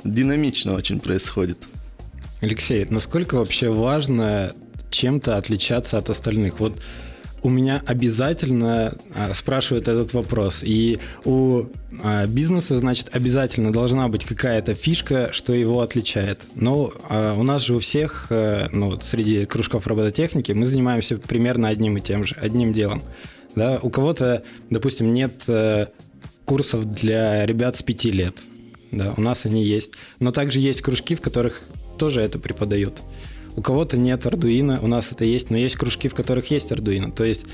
динамично 0.04 0.74
очень 0.74 1.00
происходит. 1.00 1.58
Алексей, 2.42 2.86
насколько 2.86 3.36
вообще 3.36 3.70
важно 3.70 4.54
чем-то 4.90 5.38
отличаться 5.38 5.98
от 5.98 6.10
остальных? 6.10 6.60
Вот 6.60 6.82
у 7.44 7.50
меня 7.50 7.84
обязательно 7.86 8.96
а, 9.14 9.34
спрашивают 9.34 9.88
этот 9.88 10.14
вопрос. 10.14 10.64
И 10.64 11.00
у 11.26 11.66
а, 12.02 12.26
бизнеса, 12.26 12.78
значит, 12.78 13.10
обязательно 13.12 13.72
должна 13.72 14.08
быть 14.08 14.26
какая-то 14.26 14.74
фишка, 14.74 15.30
что 15.32 15.54
его 15.54 15.82
отличает. 15.82 16.42
Но 16.56 16.94
а, 17.10 17.36
у 17.36 17.44
нас 17.44 17.62
же 17.62 17.76
у 17.76 17.80
всех, 17.80 18.28
а, 18.30 18.70
ну, 18.72 18.98
среди 19.00 19.46
кружков 19.46 19.86
робототехники, 19.88 20.54
мы 20.54 20.66
занимаемся 20.66 21.18
примерно 21.18 21.68
одним 21.68 21.98
и 21.98 22.02
тем 22.02 22.26
же, 22.26 22.36
одним 22.36 22.74
делом. 22.74 23.02
Да? 23.56 23.80
У 23.82 23.90
кого-то, 23.90 24.44
допустим, 24.70 25.14
нет 25.14 25.44
а, 25.48 25.90
курсов 26.46 26.86
для 26.86 27.46
ребят 27.46 27.76
с 27.76 27.84
пяти 27.84 28.12
лет. 28.12 28.36
Да, 28.92 29.14
у 29.18 29.22
нас 29.22 29.46
они 29.46 29.64
есть. 29.64 29.92
Но 30.20 30.32
также 30.32 30.60
есть 30.60 30.82
кружки, 30.82 31.16
в 31.16 31.22
которых 31.22 31.62
тоже 31.98 32.22
это 32.22 32.38
преподают. 32.38 33.02
У 33.56 33.62
кого-то 33.62 33.98
нет 33.98 34.26
Arduino, 34.26 34.80
у 34.84 34.88
нас 34.88 35.12
это 35.12 35.26
есть, 35.26 35.50
но 35.50 35.58
есть 35.58 35.76
кружки, 35.76 36.10
в 36.10 36.16
которых 36.16 36.52
есть 36.52 36.72
Arduino. 36.72 37.12
То 37.12 37.24
есть 37.24 37.46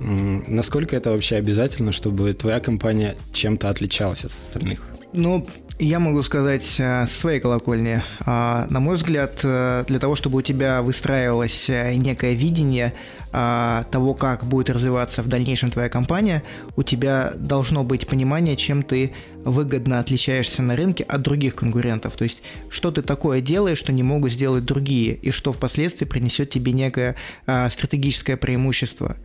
насколько 0.00 0.96
это 0.96 1.10
вообще 1.10 1.36
обязательно, 1.36 1.92
чтобы 1.92 2.32
твоя 2.34 2.60
компания 2.60 3.16
чем-то 3.32 3.68
отличалась 3.68 4.24
от 4.24 4.32
остальных? 4.32 4.82
Ну, 5.12 5.46
я 5.78 6.00
могу 6.00 6.22
сказать 6.22 6.76
э, 6.80 7.06
с 7.06 7.12
своей 7.12 7.40
колокольни. 7.40 8.02
А, 8.26 8.66
на 8.68 8.80
мой 8.80 8.96
взгляд, 8.96 9.40
э, 9.44 9.84
для 9.86 9.98
того, 9.98 10.16
чтобы 10.16 10.38
у 10.38 10.42
тебя 10.42 10.82
выстраивалось 10.82 11.70
э, 11.70 11.94
некое 11.94 12.34
видение 12.34 12.94
а, 13.40 13.84
того, 13.84 14.14
как 14.14 14.42
будет 14.42 14.68
развиваться 14.68 15.22
в 15.22 15.28
дальнейшем 15.28 15.70
твоя 15.70 15.88
компания, 15.88 16.42
у 16.74 16.82
тебя 16.82 17.34
должно 17.36 17.84
быть 17.84 18.08
понимание, 18.08 18.56
чем 18.56 18.82
ты 18.82 19.12
выгодно 19.44 20.00
отличаешься 20.00 20.60
на 20.60 20.74
рынке 20.74 21.04
от 21.04 21.22
других 21.22 21.54
конкурентов. 21.54 22.16
То 22.16 22.24
есть, 22.24 22.42
что 22.68 22.90
ты 22.90 23.00
такое 23.00 23.40
делаешь, 23.40 23.78
что 23.78 23.92
не 23.92 24.02
могут 24.02 24.32
сделать 24.32 24.64
другие, 24.64 25.14
и 25.14 25.30
что 25.30 25.52
впоследствии 25.52 26.04
принесет 26.04 26.50
тебе 26.50 26.72
некое 26.72 27.14
а, 27.46 27.70
стратегическое 27.70 28.36
преимущество. 28.36 29.16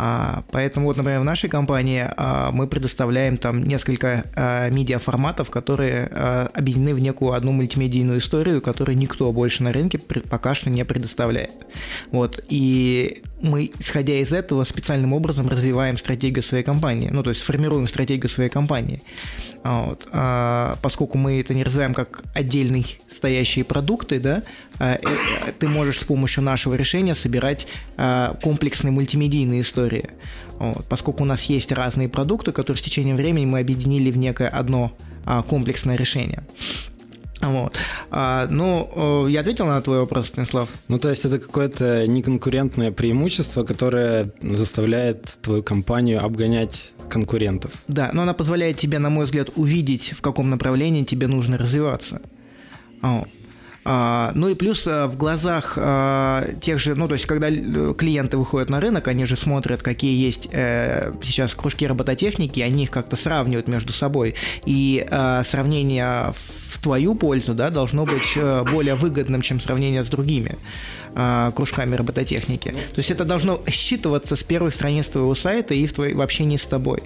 А, 0.00 0.44
поэтому 0.52 0.86
вот, 0.86 0.96
например, 0.96 1.20
в 1.20 1.24
нашей 1.24 1.50
компании 1.50 2.06
а, 2.16 2.52
мы 2.52 2.68
предоставляем 2.68 3.36
там 3.36 3.64
несколько 3.64 4.24
а, 4.36 4.70
медиаформатов, 4.70 5.50
которые 5.50 6.06
объединены 6.06 6.94
в 6.94 7.00
некую 7.00 7.32
одну 7.32 7.50
мультимедийную 7.50 8.20
историю, 8.20 8.60
которую 8.60 8.96
никто 8.96 9.32
больше 9.32 9.64
на 9.64 9.72
рынке 9.72 9.98
пока 9.98 10.54
что 10.54 10.70
не 10.70 10.84
предоставляет. 10.84 11.50
Вот. 12.12 12.44
И 12.48 13.22
мы, 13.40 13.70
исходя 13.78 14.14
из 14.14 14.32
этого, 14.32 14.62
специальным 14.64 15.12
образом 15.12 15.48
развиваем 15.48 15.96
стратегию 15.96 16.42
своей 16.42 16.62
компании, 16.62 17.08
ну, 17.10 17.22
то 17.24 17.30
есть 17.30 17.42
формируем 17.42 17.88
стратегию 17.88 18.28
своей 18.28 18.50
компании. 18.50 19.02
Вот. 19.64 20.06
А, 20.12 20.76
поскольку 20.82 21.18
мы 21.18 21.40
это 21.40 21.54
не 21.54 21.64
развиваем 21.64 21.94
как 21.94 22.22
отдельные 22.34 22.84
стоящие 23.10 23.64
продукты, 23.64 24.20
да, 24.20 24.42
а, 24.78 24.94
э, 24.94 25.52
ты 25.58 25.68
можешь 25.68 26.00
с 26.00 26.04
помощью 26.04 26.42
нашего 26.44 26.74
решения 26.74 27.14
собирать 27.14 27.66
а, 27.96 28.36
комплексные 28.42 28.92
мультимедийные 28.92 29.62
истории. 29.62 30.10
Вот. 30.58 30.86
Поскольку 30.88 31.24
у 31.24 31.26
нас 31.26 31.44
есть 31.44 31.72
разные 31.72 32.08
продукты, 32.08 32.52
которые 32.52 32.78
с 32.78 32.82
течением 32.82 33.16
времени 33.16 33.46
мы 33.46 33.60
объединили 33.60 34.10
в 34.10 34.18
некое 34.18 34.48
одно 34.48 34.92
а, 35.24 35.42
комплексное 35.42 35.96
решение. 35.96 36.44
Вот. 37.40 37.76
А, 38.10 38.48
ну, 38.50 39.26
я 39.28 39.40
ответил 39.40 39.66
на 39.66 39.80
твой 39.80 40.00
вопрос, 40.00 40.28
Станислав. 40.28 40.68
Ну, 40.88 40.98
то 40.98 41.08
есть 41.08 41.24
это 41.24 41.38
какое-то 41.38 42.06
неконкурентное 42.06 42.90
преимущество, 42.90 43.62
которое 43.62 44.32
заставляет 44.42 45.24
твою 45.40 45.62
компанию 45.62 46.24
обгонять 46.24 46.92
конкурентов. 47.08 47.72
Да, 47.88 48.10
но 48.12 48.22
она 48.22 48.34
позволяет 48.34 48.76
тебе, 48.76 48.98
на 48.98 49.10
мой 49.10 49.24
взгляд, 49.24 49.50
увидеть, 49.56 50.12
в 50.16 50.20
каком 50.20 50.48
направлении 50.50 51.04
тебе 51.04 51.26
нужно 51.26 51.58
развиваться. 51.58 52.20
Вот. 53.02 53.28
А, 53.90 54.32
ну 54.34 54.48
и 54.48 54.54
плюс 54.54 54.86
а, 54.86 55.06
в 55.06 55.16
глазах 55.16 55.74
а, 55.76 56.44
тех 56.60 56.78
же, 56.78 56.94
ну 56.94 57.08
то 57.08 57.14
есть 57.14 57.24
когда 57.24 57.48
клиенты 57.48 58.36
выходят 58.36 58.68
на 58.68 58.80
рынок, 58.80 59.08
они 59.08 59.24
же 59.24 59.34
смотрят, 59.34 59.82
какие 59.82 60.14
есть 60.22 60.50
э, 60.52 61.14
сейчас 61.22 61.54
кружки 61.54 61.86
робототехники, 61.86 62.60
они 62.60 62.84
их 62.84 62.90
как-то 62.90 63.16
сравнивают 63.16 63.66
между 63.66 63.94
собой. 63.94 64.34
И 64.66 65.06
сравнение 65.08 66.32
в 66.34 66.82
твою 66.82 67.14
пользу 67.14 67.54
да, 67.54 67.70
должно 67.70 68.04
быть 68.04 68.36
э, 68.36 68.64
более 68.70 68.94
выгодным, 68.94 69.40
чем 69.40 69.58
сравнение 69.58 70.04
с 70.04 70.08
другими 70.08 70.58
кружками 71.54 71.94
робототехники. 71.94 72.68
То 72.68 72.98
есть 72.98 73.10
это 73.10 73.24
должно 73.24 73.60
считываться 73.66 74.36
с 74.36 74.42
первых 74.42 74.74
страниц 74.74 75.08
твоего 75.08 75.34
сайта 75.34 75.74
и 75.74 75.86
в, 75.86 75.92
твоей, 75.92 76.14
в 76.14 76.20
общении 76.20 76.56
с 76.56 76.66
тобой. 76.66 77.02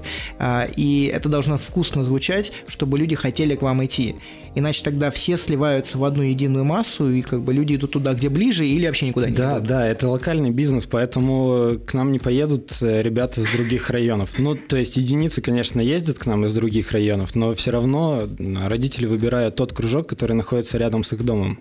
И 0.76 1.10
это 1.12 1.28
должно 1.28 1.58
вкусно 1.58 2.04
звучать, 2.04 2.52
чтобы 2.68 2.98
люди 2.98 3.14
хотели 3.14 3.54
к 3.54 3.62
вам 3.62 3.84
идти. 3.84 4.16
Иначе 4.54 4.84
тогда 4.84 5.10
все 5.10 5.36
сливаются 5.36 5.96
в 5.96 6.04
одну 6.04 6.22
единую 6.22 6.64
массу, 6.64 7.10
и 7.10 7.22
как 7.22 7.42
бы 7.42 7.54
люди 7.54 7.76
идут 7.76 7.92
туда, 7.92 8.12
где 8.12 8.28
ближе, 8.28 8.66
или 8.66 8.86
вообще 8.86 9.06
никуда 9.08 9.30
не 9.30 9.36
да, 9.36 9.54
идут. 9.54 9.68
Да, 9.68 9.78
да, 9.78 9.86
это 9.86 10.08
локальный 10.08 10.50
бизнес, 10.50 10.86
поэтому 10.86 11.78
к 11.86 11.94
нам 11.94 12.12
не 12.12 12.18
поедут 12.18 12.72
э, 12.82 13.02
ребята 13.02 13.40
из 13.40 13.50
других 13.50 13.88
районов. 13.88 14.38
Ну, 14.38 14.54
то 14.54 14.76
есть 14.76 14.96
единицы, 14.96 15.40
конечно, 15.40 15.80
ездят 15.80 16.18
к 16.18 16.26
нам 16.26 16.44
из 16.44 16.52
других 16.52 16.92
районов, 16.92 17.34
но 17.34 17.54
все 17.54 17.70
равно 17.70 18.24
родители 18.38 19.06
выбирают 19.06 19.56
тот 19.56 19.72
кружок, 19.72 20.08
который 20.08 20.34
находится 20.34 20.76
рядом 20.76 21.02
с 21.02 21.14
их 21.14 21.24
домом. 21.24 21.58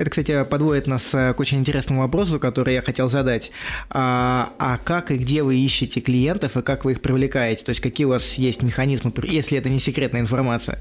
Это, 0.00 0.08
кстати, 0.08 0.44
подводит 0.44 0.86
нас 0.86 1.12
э, 1.12 1.34
к 1.34 1.40
очень 1.40 1.58
интересному 1.58 2.00
вопросу, 2.00 2.40
который 2.40 2.72
я 2.72 2.80
хотел 2.80 3.10
задать. 3.10 3.50
А, 3.90 4.48
а 4.58 4.78
как 4.78 5.10
и 5.10 5.18
где 5.18 5.42
вы 5.42 5.56
ищете 5.56 6.00
клиентов 6.00 6.56
и 6.56 6.62
как 6.62 6.86
вы 6.86 6.92
их 6.92 7.02
привлекаете? 7.02 7.66
То 7.66 7.68
есть 7.68 7.82
какие 7.82 8.06
у 8.06 8.08
вас 8.08 8.36
есть 8.36 8.62
механизмы, 8.62 9.12
если 9.24 9.58
это 9.58 9.68
не 9.68 9.78
секретная 9.78 10.22
информация? 10.22 10.78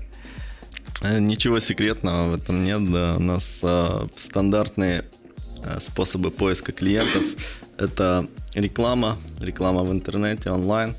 Э, 1.02 1.20
ничего 1.20 1.60
секретного 1.60 2.30
в 2.30 2.36
этом 2.36 2.64
нет. 2.64 2.90
Да. 2.90 3.18
У 3.18 3.20
нас 3.20 3.60
а, 3.62 4.08
стандартные 4.18 5.04
способы 5.82 6.32
поиска 6.32 6.72
клиентов. 6.72 7.24
Это 7.78 8.26
реклама, 8.54 9.18
реклама 9.42 9.84
в 9.84 9.92
интернете, 9.92 10.50
онлайн. 10.50 10.96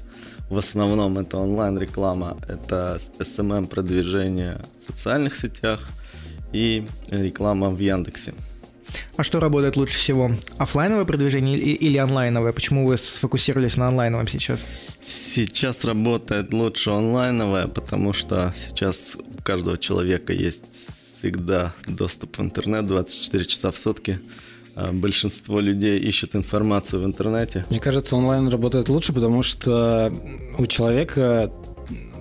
В 0.51 0.59
основном 0.59 1.17
это 1.17 1.39
онлайн-реклама, 1.39 2.37
это 2.47 3.01
SMM-продвижение 3.19 4.61
в 4.83 4.93
социальных 4.93 5.37
сетях 5.37 5.89
и 6.53 6.85
реклама 7.11 7.71
в 7.71 7.79
Яндексе. 7.79 8.35
А 9.17 9.23
что 9.23 9.41
работает 9.41 9.77
лучше 9.77 9.99
всего? 9.99 10.33
Оффлайновое 10.59 11.05
продвижение 11.05 11.57
или 11.57 11.97
онлайновое? 11.97 12.53
Почему 12.53 12.87
вы 12.87 12.97
сфокусировались 12.97 13.77
на 13.77 13.89
онлайновом 13.89 14.27
сейчас? 14.27 14.61
Сейчас 15.03 15.85
работает 15.85 16.53
лучше 16.53 16.91
онлайновое, 16.91 17.67
потому 17.69 18.13
что 18.13 18.53
сейчас 18.57 19.17
у 19.17 19.43
каждого 19.43 19.79
человека 19.79 20.33
есть 20.33 20.65
всегда 21.19 21.75
доступ 21.87 22.39
в 22.39 22.41
интернет 22.41 22.87
24 22.87 23.45
часа 23.45 23.71
в 23.71 23.79
сутки. 23.79 24.19
А 24.77 24.93
большинство 24.93 25.61
людей 25.61 25.99
ищет 25.99 26.37
информацию 26.37 27.03
в 27.03 27.05
интернете. 27.05 27.65
Мне 27.71 27.81
кажется, 27.81 28.17
онлайн 28.17 28.49
работает 28.49 28.89
лучше, 28.89 29.13
потому 29.13 29.43
что 29.43 30.13
у 30.59 30.67
человека 30.67 31.53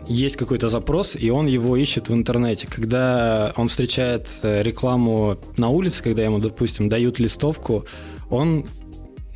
есть 0.10 0.36
какой-то 0.36 0.70
запрос, 0.70 1.16
и 1.16 1.30
он 1.30 1.48
его 1.48 1.78
ищет 1.78 2.10
в 2.10 2.14
интернете. 2.14 2.68
Когда 2.68 3.54
он 3.56 3.68
встречает 3.68 4.28
э, 4.42 4.64
рекламу 4.64 5.38
на 5.58 5.70
улице, 5.70 6.04
когда 6.04 6.24
ему, 6.24 6.40
допустим, 6.40 6.90
дают 6.90 7.20
листовку, 7.20 7.86
он 8.30 8.66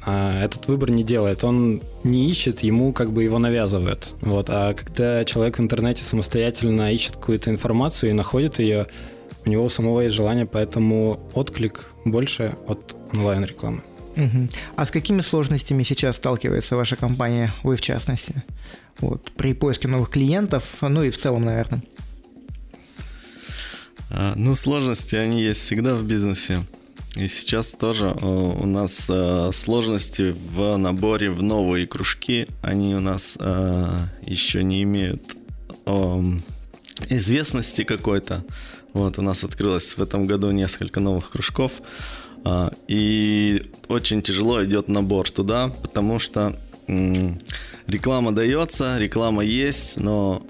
а, 0.06 0.44
этот 0.44 0.68
выбор 0.68 0.92
не 0.92 1.04
делает. 1.04 1.44
Он 1.44 1.82
не 2.04 2.30
ищет, 2.30 2.62
ему 2.62 2.92
как 2.92 3.12
бы 3.12 3.24
его 3.24 3.40
навязывают. 3.40 4.16
Вот. 4.22 4.48
А 4.50 4.74
когда 4.74 5.24
человек 5.26 5.60
в 5.60 5.62
интернете 5.62 6.04
самостоятельно 6.04 6.92
ищет 6.92 7.16
какую-то 7.16 7.50
информацию 7.50 8.10
и 8.10 8.14
находит 8.14 8.60
ее, 8.60 8.88
у 9.46 9.50
него 9.50 9.70
самого 9.70 10.02
есть 10.02 10.16
желание, 10.16 10.46
поэтому 10.46 11.20
отклик 11.34 11.90
больше 12.06 12.58
от 12.68 12.96
онлайн-рекламы. 13.14 13.84
Угу. 14.16 14.50
А 14.76 14.86
с 14.86 14.92
какими 14.92 15.22
сложностями 15.22 15.84
сейчас 15.84 16.18
сталкивается 16.18 16.76
ваша 16.76 16.96
компания, 16.96 17.54
вы 17.64 17.76
в 17.76 17.82
частности, 17.82 18.44
вот, 19.00 19.32
при 19.32 19.54
поиске 19.54 19.88
новых 19.88 20.10
клиентов, 20.10 20.64
ну 20.82 21.04
и 21.04 21.10
в 21.10 21.18
целом, 21.18 21.46
наверное? 21.46 21.84
А, 24.12 24.34
ну, 24.36 24.56
сложности, 24.56 25.16
они 25.16 25.42
есть 25.42 25.62
всегда 25.62 25.96
в 25.96 26.06
бизнесе. 26.06 26.64
И 27.16 27.28
сейчас 27.28 27.74
тоже 27.74 28.06
э, 28.06 28.26
у 28.26 28.66
нас 28.66 29.06
э, 29.08 29.52
сложности 29.54 30.36
в 30.56 30.78
наборе 30.78 31.30
в 31.30 31.44
новые 31.44 31.86
кружки. 31.86 32.48
Они 32.64 32.96
у 32.96 33.00
нас 33.00 33.38
э, 33.40 34.00
еще 34.24 34.64
не 34.64 34.84
имеют 34.84 35.22
известности 37.10 37.84
какой-то. 37.84 38.46
Вот 38.94 39.18
у 39.20 39.22
нас 39.22 39.44
открылось 39.44 39.98
в 39.98 40.02
этом 40.02 40.26
году 40.26 40.52
несколько 40.52 41.00
новых 41.00 41.32
кружков. 41.32 41.74
И 42.88 43.72
очень 43.88 44.22
тяжело 44.22 44.64
идет 44.64 44.88
набор 44.88 45.30
туда, 45.30 45.72
потому 45.82 46.20
что 46.20 46.56
реклама 47.88 48.32
дается, 48.34 48.98
реклама 48.98 49.44
есть, 49.44 49.98
но 49.98 50.46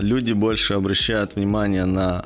люди 0.00 0.32
больше 0.32 0.74
обращают 0.74 1.36
внимание 1.36 1.84
на 1.84 2.24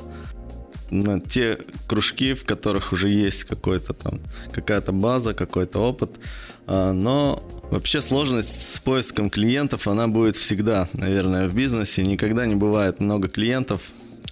на 0.91 1.19
те 1.19 1.57
кружки, 1.87 2.33
в 2.33 2.45
которых 2.45 2.93
уже 2.93 3.09
есть 3.09 3.43
какой-то 3.43 3.93
там, 3.93 4.19
какая-то 4.51 4.91
база, 4.91 5.33
какой-то 5.33 5.79
опыт. 5.79 6.11
А, 6.65 6.93
но 6.93 7.43
вообще 7.71 8.01
сложность 8.01 8.73
с 8.75 8.79
поиском 8.79 9.29
клиентов, 9.29 9.87
она 9.87 10.07
будет 10.07 10.35
всегда, 10.35 10.87
наверное, 10.93 11.47
в 11.47 11.55
бизнесе. 11.55 12.05
Никогда 12.05 12.45
не 12.45 12.55
бывает 12.55 12.99
много 12.99 13.27
клиентов. 13.27 13.81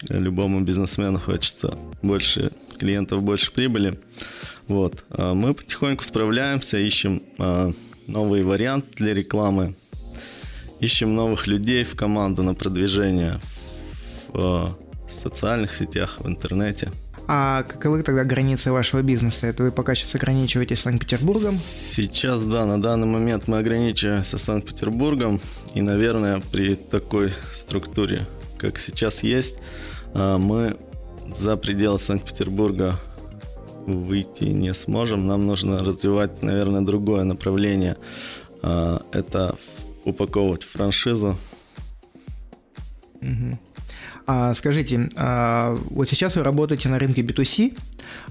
Любому 0.09 0.61
бизнесмену 0.61 1.19
хочется 1.19 1.77
больше 2.03 2.51
клиентов, 2.77 3.23
больше 3.23 3.51
прибыли. 3.51 3.99
Вот. 4.67 5.03
А 5.09 5.33
мы 5.33 5.53
потихоньку 5.53 6.03
справляемся, 6.03 6.77
ищем 6.77 7.21
а, 7.37 7.71
новый 8.07 8.43
вариант 8.43 8.85
для 8.95 9.13
рекламы, 9.13 9.75
ищем 10.79 11.15
новых 11.15 11.47
людей 11.47 11.83
в 11.83 11.95
команду 11.95 12.43
на 12.43 12.53
продвижение 12.53 13.39
в 14.29 14.77
в 15.07 15.11
социальных 15.11 15.75
сетях, 15.75 16.17
в 16.19 16.27
интернете. 16.27 16.91
А 17.29 17.63
каковы 17.63 18.03
тогда 18.03 18.23
границы 18.23 18.71
вашего 18.71 19.01
бизнеса? 19.01 19.47
Это 19.47 19.63
вы 19.63 19.71
пока 19.71 19.95
сейчас 19.95 20.15
ограничиваетесь 20.15 20.79
Санкт-Петербургом? 20.79 21.55
Сейчас, 21.55 22.43
да, 22.43 22.65
на 22.65 22.81
данный 22.81 23.07
момент 23.07 23.47
мы 23.47 23.57
ограничиваемся 23.57 24.37
Санкт-Петербургом. 24.37 25.41
И, 25.73 25.81
наверное, 25.81 26.41
при 26.51 26.75
такой 26.75 27.33
структуре, 27.53 28.25
как 28.57 28.77
сейчас 28.77 29.23
есть, 29.23 29.57
а, 30.13 30.37
мы 30.37 30.77
за 31.37 31.57
пределы 31.57 31.99
Санкт-Петербурга 31.99 32.97
выйти 33.87 34.43
не 34.45 34.73
сможем. 34.73 35.27
Нам 35.27 35.47
нужно 35.47 35.79
развивать, 35.79 36.43
наверное, 36.43 36.81
другое 36.81 37.23
направление. 37.23 37.97
А, 38.61 39.01
это 39.11 39.55
упаковывать 40.03 40.63
франшизу. 40.63 41.37
Угу. 43.21 43.59
А, 44.27 44.53
скажите, 44.53 45.09
а, 45.17 45.77
вот 45.89 46.09
сейчас 46.09 46.35
вы 46.35 46.43
работаете 46.43 46.89
на 46.89 46.99
рынке 46.99 47.21
B2C. 47.21 47.77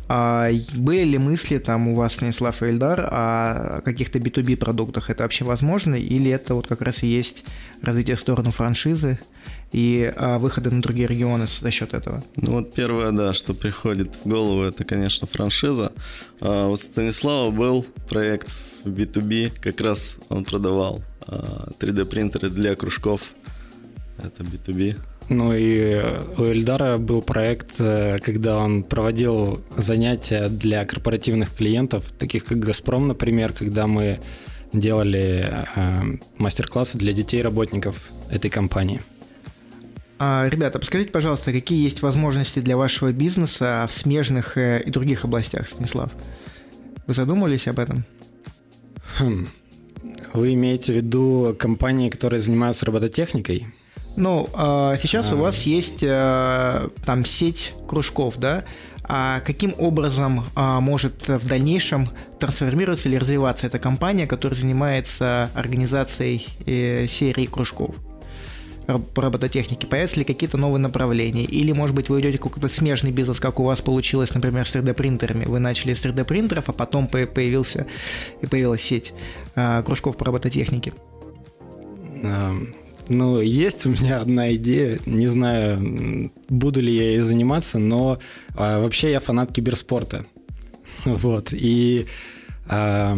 А, 0.09 0.49
были 0.75 1.05
ли 1.05 1.19
мысли 1.19 1.59
там 1.59 1.89
у 1.89 1.95
вас, 1.97 2.15
Станислав 2.15 2.63
и 2.63 2.67
Эльдар, 2.67 3.09
о 3.11 3.81
каких-то 3.85 4.19
B2B 4.19 4.57
продуктах? 4.57 5.11
Это 5.11 5.25
вообще 5.25 5.45
возможно? 5.45 5.95
Или 5.97 6.31
это 6.31 6.55
вот 6.55 6.67
как 6.67 6.81
раз 6.83 7.03
и 7.03 7.09
есть 7.09 7.45
развитие 7.83 8.17
в 8.17 8.21
сторону 8.21 8.53
франшизы 8.53 9.19
и 9.73 10.13
а, 10.17 10.39
выхода 10.39 10.71
на 10.71 10.81
другие 10.81 11.09
регионы 11.09 11.47
за 11.47 11.71
счет 11.71 11.93
этого? 11.93 12.23
Ну 12.37 12.53
вот 12.53 12.75
первое, 12.75 13.11
да, 13.11 13.35
что 13.35 13.53
приходит 13.53 14.15
в 14.15 14.29
голову, 14.29 14.63
это, 14.63 14.85
конечно, 14.85 15.27
франшиза. 15.27 15.93
А, 16.41 16.69
у 16.69 16.77
Станислава 16.77 17.51
был 17.51 17.85
проект 18.09 18.49
в 18.85 18.89
B2B, 18.89 19.59
как 19.61 19.81
раз 19.81 20.19
он 20.29 20.45
продавал 20.45 21.03
3D 21.27 22.05
принтеры 22.05 22.51
для 22.51 22.77
кружков. 22.77 23.33
Это 24.19 24.45
B2B. 24.45 24.97
Ну 25.29 25.53
и 25.55 25.95
у 26.37 26.45
Эльдара 26.45 26.99
был 26.99 27.21
проект, 27.21 27.77
э, 27.81 28.19
когда 28.21 28.59
он 28.59 28.85
проводил 28.85 29.61
занятия 29.77 30.49
для 30.49 30.85
корпоративных 30.85 31.55
клиентов, 31.55 32.13
таких 32.13 32.45
как 32.45 32.59
«Газпром», 32.59 33.09
например, 33.09 33.53
когда 33.53 33.89
мы 33.89 34.21
делали 34.73 35.49
э, 35.75 36.03
мастер-классы 36.39 36.97
для 36.99 37.13
детей 37.13 37.43
работников 37.43 38.09
этой 38.31 38.51
компании. 38.51 39.03
А, 40.19 40.49
ребята, 40.49 40.79
подскажите, 40.79 41.11
пожалуйста, 41.11 41.53
какие 41.53 41.83
есть 41.83 42.03
возможности 42.03 42.61
для 42.61 42.77
вашего 42.77 43.13
бизнеса 43.13 43.87
в 43.89 43.93
смежных 43.93 44.57
э, 44.57 44.83
и 44.85 44.91
других 44.91 45.25
областях, 45.25 45.69
Станислав? 45.69 46.11
Вы 47.07 47.15
задумывались 47.15 47.69
об 47.69 47.79
этом? 47.79 48.05
Хм. 49.19 49.49
Вы 50.33 50.55
имеете 50.55 50.93
в 50.93 50.97
виду 50.97 51.55
компании, 51.59 52.11
которые 52.11 52.41
занимаются 52.41 52.87
робототехникой? 52.87 53.67
Ну, 54.17 54.49
а, 54.55 54.97
сейчас 54.97 55.33
у 55.33 55.37
вас 55.37 55.63
есть 55.63 56.03
э, 56.03 56.89
там 57.05 57.25
сеть 57.25 57.75
кружков, 57.87 58.39
да? 58.39 58.65
А 59.09 59.41
каким 59.41 59.75
образом 59.79 60.45
а, 60.57 60.81
может 60.81 61.29
в 61.29 61.47
дальнейшем 61.47 62.09
трансформироваться 62.41 63.09
или 63.09 63.17
развиваться 63.17 63.67
эта 63.67 63.79
компания, 63.79 64.27
которая 64.27 64.59
занимается 64.59 65.51
организацией 65.55 66.47
э, 66.67 67.07
серии 67.07 67.47
кружков? 67.47 67.95
по 69.15 69.23
робототехнике, 69.23 69.87
появятся 69.87 70.21
ли 70.21 70.25
какие-то 70.25 70.59
новые 70.59 70.79
направления, 70.79 71.45
или, 71.45 71.73
может 71.73 71.97
быть, 71.97 72.09
вы 72.09 72.21
идете 72.21 72.39
какой-то 72.39 72.69
смежный 72.69 73.11
бизнес, 73.11 73.41
как 73.41 73.59
у 73.59 73.65
вас 73.65 73.83
получилось, 73.83 74.33
например, 74.33 74.65
с 74.65 74.77
3D-принтерами. 74.77 75.45
Вы 75.45 75.59
начали 75.59 75.93
с 75.93 76.05
3D-принтеров, 76.05 76.69
а 76.69 76.73
потом 76.73 77.09
появился, 77.09 77.87
появилась 78.49 78.83
сеть 78.83 79.13
а, 79.57 79.83
кружков 79.83 80.17
по 80.17 80.27
робототехнике. 80.27 80.93
Ну, 83.09 83.41
есть 83.41 83.87
у 83.87 83.91
меня 83.91 84.21
одна 84.21 84.55
идея, 84.55 84.99
не 85.07 85.29
знаю, 85.29 86.33
буду 86.49 86.81
ли 86.81 86.95
я 86.95 87.11
ей 87.11 87.21
заниматься, 87.21 87.79
но 87.79 88.19
а, 88.55 88.81
вообще 88.81 89.11
я 89.11 89.21
фанат 89.21 89.53
киберспорта. 89.53 90.25
Вот, 91.05 91.53
и 91.53 92.07
а, 92.67 93.17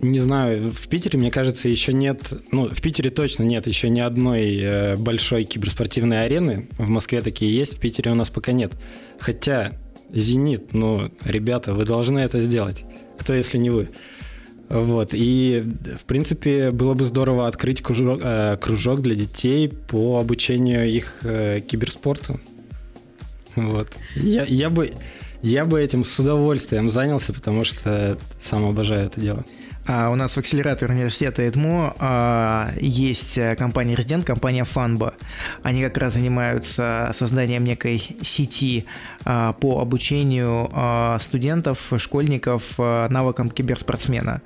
не 0.00 0.20
знаю, 0.20 0.70
в 0.70 0.88
Питере, 0.88 1.18
мне 1.18 1.30
кажется, 1.30 1.68
еще 1.68 1.92
нет, 1.92 2.32
ну, 2.52 2.68
в 2.68 2.80
Питере 2.80 3.10
точно 3.10 3.42
нет 3.42 3.66
еще 3.66 3.90
ни 3.90 4.00
одной 4.00 4.56
э, 4.56 4.96
большой 4.96 5.44
киберспортивной 5.44 6.24
арены. 6.24 6.68
В 6.78 6.88
Москве 6.88 7.20
такие 7.20 7.54
есть, 7.54 7.76
в 7.76 7.80
Питере 7.80 8.12
у 8.12 8.14
нас 8.14 8.30
пока 8.30 8.52
нет. 8.52 8.72
Хотя, 9.18 9.72
Зенит, 10.12 10.72
ну, 10.72 11.10
ребята, 11.24 11.74
вы 11.74 11.84
должны 11.84 12.20
это 12.20 12.40
сделать. 12.40 12.84
Кто, 13.18 13.34
если 13.34 13.58
не 13.58 13.70
вы? 13.70 13.88
Вот, 14.68 15.10
и, 15.12 15.64
в 15.98 16.04
принципе, 16.04 16.70
было 16.70 16.92
бы 16.92 17.06
здорово 17.06 17.48
открыть 17.48 17.80
кружок, 17.82 18.20
э, 18.22 18.58
кружок 18.60 19.00
для 19.00 19.14
детей 19.14 19.68
по 19.68 20.18
обучению 20.20 20.86
их 20.88 21.20
э, 21.22 21.60
киберспорту. 21.60 22.38
Вот. 23.56 23.88
Я, 24.14 24.44
я, 24.44 24.68
бы, 24.68 24.92
я 25.40 25.64
бы 25.64 25.80
этим 25.80 26.04
с 26.04 26.18
удовольствием 26.18 26.90
занялся, 26.90 27.32
потому 27.32 27.64
что 27.64 28.18
сам 28.38 28.66
обожаю 28.66 29.06
это 29.06 29.20
дело. 29.20 29.44
А 29.90 30.10
у 30.10 30.16
нас 30.16 30.34
в 30.34 30.38
акселераторе 30.38 30.92
университета 30.92 31.48
ЭДМО 31.48 31.96
а, 31.98 32.70
есть 32.78 33.38
э, 33.38 33.56
компания 33.56 33.94
резидент, 33.94 34.26
компания 34.26 34.64
Фанба. 34.64 35.14
Они 35.62 35.82
как 35.82 35.96
раз 35.96 36.12
занимаются 36.12 37.10
созданием 37.14 37.64
некой 37.64 37.98
сети 38.22 38.84
а, 39.24 39.54
по 39.54 39.80
обучению 39.80 40.70
студентов, 41.20 41.90
школьников 41.96 42.78
навыкам 42.78 43.48
киберспортсмена. 43.48 44.42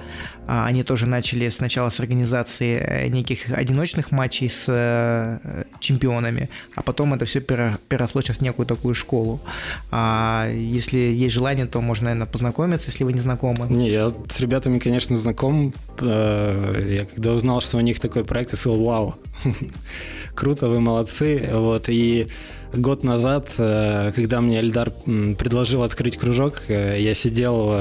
А, 0.46 0.66
они 0.66 0.82
тоже 0.82 1.06
начали 1.06 1.50
сначала 1.50 1.90
с 1.90 2.00
организации 2.00 2.78
э, 2.78 3.08
неких 3.08 3.50
одиночных 3.50 4.10
матчей 4.10 4.48
с 4.48 4.66
а, 4.68 5.64
чемпионами, 5.80 6.48
а 6.74 6.82
потом 6.82 7.14
это 7.14 7.24
все 7.24 7.40
переросло 7.40 8.20
сейчас 8.20 8.38
в 8.38 8.42
некую 8.42 8.66
такую 8.66 8.94
школу. 8.94 9.40
А, 9.90 10.48
если 10.52 10.98
есть 10.98 11.34
желание, 11.34 11.66
то 11.66 11.80
можно, 11.80 12.06
наверное, 12.06 12.26
познакомиться, 12.26 12.90
если 12.90 13.04
вы 13.04 13.12
не 13.12 13.20
знакомы. 13.20 13.66
Не, 13.68 13.90
я 13.90 14.12
с 14.28 14.40
ребятами, 14.40 14.78
конечно, 14.78 15.16
знаком 15.16 15.32
знаком. 15.42 15.72
Э, 16.00 16.96
я 16.98 17.04
когда 17.04 17.32
узнал, 17.32 17.60
что 17.60 17.78
у 17.78 17.80
них 17.80 18.00
такой 18.00 18.24
проект, 18.24 18.52
я 18.52 18.58
сказал, 18.58 18.82
вау, 18.82 19.14
круто, 20.34 20.68
вы 20.68 20.80
молодцы. 20.80 21.48
Вот, 21.52 21.88
и 21.88 22.28
год 22.72 23.04
назад, 23.04 23.52
э, 23.58 24.12
когда 24.14 24.40
мне 24.40 24.60
Эльдар 24.60 24.90
предложил 25.38 25.82
открыть 25.82 26.16
кружок, 26.16 26.62
э, 26.68 26.98
я 27.00 27.14
сидел 27.14 27.74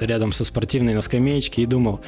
рядом 0.00 0.32
со 0.32 0.44
спортивной 0.44 0.94
на 0.94 1.02
скамеечке 1.02 1.62
и 1.62 1.66
думал, 1.66 2.00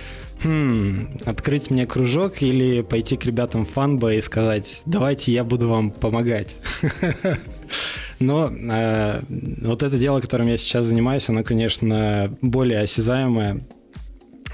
хм, 0.42 1.18
открыть 1.24 1.70
мне 1.70 1.86
кружок 1.86 2.42
или 2.42 2.82
пойти 2.82 3.16
к 3.16 3.24
ребятам 3.24 3.64
фанба 3.64 4.14
и 4.14 4.20
сказать, 4.20 4.82
давайте 4.86 5.32
я 5.32 5.44
буду 5.44 5.68
вам 5.68 5.90
помогать. 5.90 6.56
Но 8.20 8.50
э, 8.52 9.20
вот 9.28 9.82
это 9.82 9.98
дело, 9.98 10.20
которым 10.20 10.48
я 10.48 10.56
сейчас 10.56 10.84
занимаюсь, 10.86 11.28
оно, 11.28 11.42
конечно, 11.42 12.34
более 12.42 12.80
осязаемое, 12.80 13.60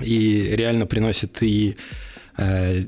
и 0.01 0.51
реально 0.55 0.87
приносит 0.87 1.43
и 1.43 1.77
э, 2.37 2.85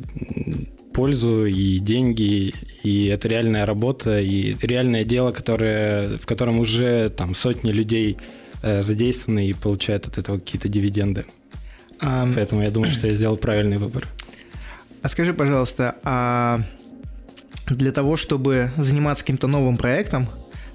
пользу, 0.93 1.47
и 1.47 1.79
деньги, 1.79 2.55
и 2.83 3.07
это 3.07 3.29
реальная 3.29 3.67
работа, 3.67 4.21
и 4.21 4.55
реальное 4.61 5.05
дело, 5.05 5.31
которое, 5.31 6.19
в 6.19 6.27
котором 6.27 6.59
уже 6.59 7.11
там 7.11 7.35
сотни 7.35 7.73
людей 7.73 8.17
э, 8.63 8.83
задействованы 8.83 9.49
и 9.49 9.53
получают 9.53 10.07
от 10.07 10.19
этого 10.19 10.39
какие-то 10.39 10.69
дивиденды. 10.69 11.27
Um, 12.01 12.35
Поэтому 12.35 12.63
я 12.63 12.71
думаю, 12.71 12.93
что 12.93 13.09
я 13.09 13.15
сделал 13.15 13.37
правильный 13.37 13.79
выбор. 13.79 14.07
А 15.03 15.09
скажи, 15.09 15.33
пожалуйста, 15.33 15.97
а 16.05 16.61
для 17.67 17.93
того, 17.93 18.17
чтобы 18.17 18.73
заниматься 18.77 19.25
каким-то 19.25 19.47
новым 19.47 19.77
проектом, 19.77 20.27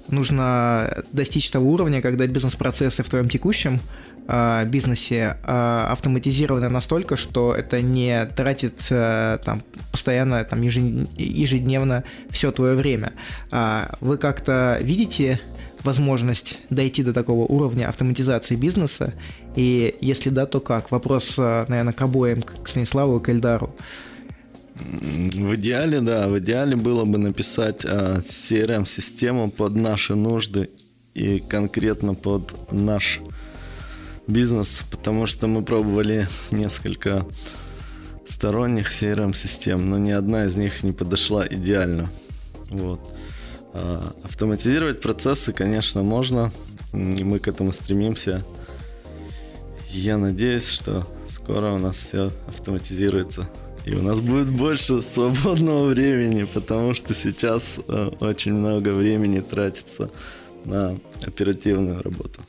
нужно 0.08 1.04
достичь 1.12 1.50
того 1.50 1.70
уровня, 1.70 2.02
когда 2.02 2.26
бизнес-процессы 2.26 3.02
в 3.02 3.10
твоем 3.10 3.28
текущем 3.28 3.80
э, 4.26 4.64
бизнесе 4.66 5.36
э, 5.42 5.86
автоматизированы 5.90 6.68
настолько, 6.68 7.16
что 7.16 7.54
это 7.54 7.80
не 7.80 8.26
тратит 8.26 8.86
э, 8.90 9.38
там, 9.44 9.62
постоянно, 9.90 10.44
там, 10.44 10.62
ежедневно 10.62 12.04
все 12.30 12.52
твое 12.52 12.74
время. 12.74 13.12
Э, 13.50 13.86
вы 14.00 14.16
как-то 14.16 14.78
видите 14.80 15.40
возможность 15.82 16.62
дойти 16.70 17.02
до 17.02 17.12
такого 17.12 17.44
уровня 17.46 17.88
автоматизации 17.88 18.56
бизнеса? 18.56 19.14
И 19.54 19.94
если 20.00 20.30
да, 20.30 20.46
то 20.46 20.60
как? 20.60 20.90
Вопрос, 20.90 21.36
наверное, 21.36 21.92
к 21.92 22.00
обоим, 22.00 22.42
к 22.42 22.66
Станиславу 22.66 23.18
и 23.18 23.22
к 23.22 23.28
Эльдару. 23.28 23.74
В 24.74 25.54
идеале, 25.54 26.00
да, 26.00 26.28
в 26.28 26.38
идеале 26.40 26.74
было 26.74 27.04
бы 27.04 27.18
написать 27.18 27.84
а, 27.84 28.18
CRM-систему 28.18 29.50
под 29.50 29.76
наши 29.76 30.16
нужды 30.16 30.70
и 31.14 31.38
конкретно 31.38 32.14
под 32.14 32.72
наш 32.72 33.20
бизнес, 34.26 34.82
потому 34.90 35.26
что 35.26 35.46
мы 35.46 35.62
пробовали 35.62 36.28
несколько 36.50 37.24
сторонних 38.26 38.90
CRM-систем, 38.90 39.88
но 39.88 39.98
ни 39.98 40.10
одна 40.10 40.46
из 40.46 40.56
них 40.56 40.82
не 40.82 40.92
подошла 40.92 41.46
идеально. 41.46 42.08
Вот. 42.70 43.14
А, 43.74 44.12
автоматизировать 44.24 45.00
процессы, 45.00 45.52
конечно, 45.52 46.02
можно, 46.02 46.50
и 46.92 47.22
мы 47.22 47.38
к 47.38 47.46
этому 47.46 47.72
стремимся. 47.72 48.44
Я 49.90 50.18
надеюсь, 50.18 50.66
что 50.66 51.06
скоро 51.28 51.70
у 51.70 51.78
нас 51.78 51.96
все 51.96 52.32
автоматизируется. 52.48 53.48
И 53.84 53.94
у 53.94 54.02
нас 54.02 54.20
будет 54.20 54.48
больше 54.48 55.02
свободного 55.02 55.88
времени, 55.88 56.44
потому 56.44 56.94
что 56.94 57.12
сейчас 57.12 57.78
э, 57.86 58.10
очень 58.20 58.54
много 58.54 58.94
времени 58.94 59.40
тратится 59.40 60.10
на 60.64 60.98
оперативную 61.26 62.02
работу. 62.02 62.40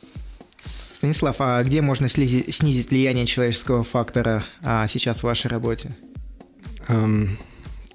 Станислав, 0.93 1.35
а 1.39 1.61
где 1.63 1.81
можно 1.81 2.07
снизить, 2.07 2.55
снизить 2.55 2.89
влияние 2.89 3.25
человеческого 3.25 3.83
фактора 3.83 4.45
а, 4.63 4.87
сейчас 4.87 5.19
в 5.19 5.23
вашей 5.23 5.47
работе? 5.47 5.95
Um, 6.87 7.31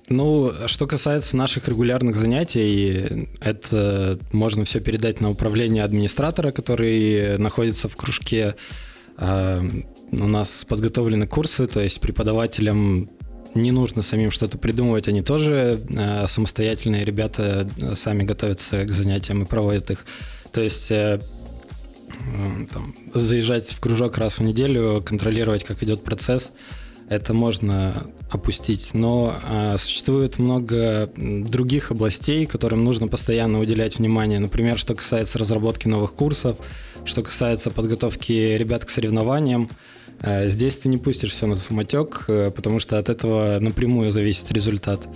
ну, 0.09 0.53
что 0.67 0.87
касается 0.87 1.37
наших 1.37 1.67
регулярных 1.67 2.17
занятий, 2.17 3.29
это 3.41 4.19
можно 4.33 4.67
все 4.67 4.81
передать 4.81 5.21
на 5.21 5.31
управление 5.31 5.85
администратора, 5.85 6.53
который 6.53 7.39
находится 7.39 7.89
в 7.89 7.97
кружке. 7.97 8.55
Uh, 9.17 9.87
у 10.13 10.29
нас 10.29 10.67
подготовлены 10.69 11.27
курсы, 11.27 11.67
то 11.67 11.81
есть 11.81 12.01
преподавателям 12.01 13.09
не 13.55 13.73
нужно 13.73 14.03
самим 14.03 14.31
что-то 14.31 14.59
придумывать, 14.59 15.09
они 15.09 15.23
тоже 15.23 15.81
э, 15.97 16.27
самостоятельные 16.27 17.05
ребята 17.05 17.69
э, 17.81 17.95
сами 17.95 18.25
готовятся 18.25 18.85
к 18.85 18.91
занятиям 18.91 19.43
и 19.43 19.47
проводят 19.47 19.91
их. 19.91 20.05
То 20.53 20.61
есть 20.61 20.91
э, 20.91 21.21
э, 21.21 22.67
там, 22.73 22.95
заезжать 23.15 23.71
в 23.71 23.81
кружок 23.81 24.19
раз 24.19 24.39
в 24.39 24.43
неделю, 24.43 25.03
контролировать, 25.05 25.65
как 25.65 25.83
идет 25.83 26.03
процесс, 26.03 26.53
это 27.09 27.35
можно 27.35 28.07
опустить. 28.31 28.95
Но 28.95 29.37
э, 29.49 29.77
существует 29.79 30.39
много 30.39 31.11
других 31.17 31.91
областей, 31.91 32.47
которым 32.47 32.85
нужно 32.85 33.09
постоянно 33.09 33.59
уделять 33.59 33.99
внимание. 33.99 34.39
Например, 34.39 34.79
что 34.79 34.95
касается 34.95 35.39
разработки 35.39 35.89
новых 35.89 36.15
курсов, 36.15 36.57
что 37.05 37.23
касается 37.23 37.71
подготовки 37.71 38.33
ребят 38.57 38.85
к 38.85 38.91
соревнованиям. 38.91 39.69
Э, 40.21 40.49
здесь 40.49 40.77
ты 40.79 40.89
не 40.89 40.99
пустишь 40.99 41.33
все 41.33 41.47
на 41.47 41.57
самотек, 41.57 42.25
э, 42.29 42.51
потому 42.51 42.79
что 42.81 42.99
от 42.99 43.09
этого 43.09 43.59
напрямую 43.61 44.11
зависит 44.11 44.51
результат. 44.53 45.09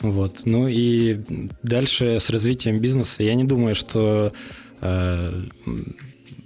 Вот. 0.00 0.42
Ну 0.44 0.66
и 0.66 1.20
дальше 1.62 2.18
с 2.20 2.30
развитием 2.30 2.80
бизнеса 2.80 3.22
я 3.22 3.34
не 3.34 3.44
думаю, 3.44 3.74
что 3.74 4.32
э, 4.80 5.42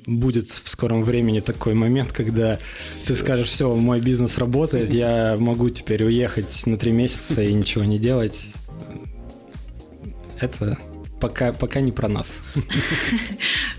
будет 0.07 0.51
в 0.51 0.69
скором 0.69 1.05
времени 1.05 1.41
такой 1.41 1.75
момент, 1.75 2.13
когда 2.13 2.59
ты 3.07 3.17
скажешь, 3.17 3.49
все, 3.49 3.73
мой 3.75 4.01
бизнес 4.01 4.39
работает, 4.39 4.93
я 4.93 5.37
могу 5.39 5.71
теперь 5.71 6.05
уехать 6.05 6.67
на 6.67 6.77
три 6.77 6.93
месяца 6.93 7.43
и 7.43 7.53
ничего 7.53 7.85
не 7.85 7.99
делать. 7.99 8.49
Это 10.41 10.77
пока, 11.29 11.53
пока 11.53 11.81
не 11.81 11.91
про 11.91 12.09
нас. 12.09 12.37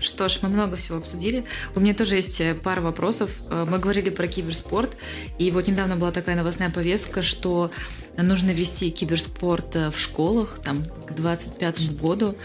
Что 0.00 0.28
ж, 0.28 0.38
мы 0.42 0.48
много 0.48 0.76
всего 0.76 0.98
обсудили. 0.98 1.44
У 1.76 1.80
меня 1.80 1.94
тоже 1.94 2.16
есть 2.16 2.40
э, 2.40 2.54
пара 2.54 2.80
вопросов. 2.80 3.30
Э, 3.50 3.64
мы 3.68 3.78
говорили 3.78 4.10
про 4.10 4.26
киберспорт, 4.26 4.96
и 5.38 5.52
вот 5.52 5.68
недавно 5.68 5.94
была 5.94 6.10
такая 6.10 6.34
новостная 6.34 6.70
повестка, 6.70 7.22
что 7.22 7.70
нужно 8.16 8.50
вести 8.50 8.90
киберспорт 8.90 9.76
э, 9.76 9.90
в 9.92 9.98
школах 10.00 10.58
там, 10.64 10.82
к 10.82 11.14
2025 11.14 11.96
году. 12.00 12.36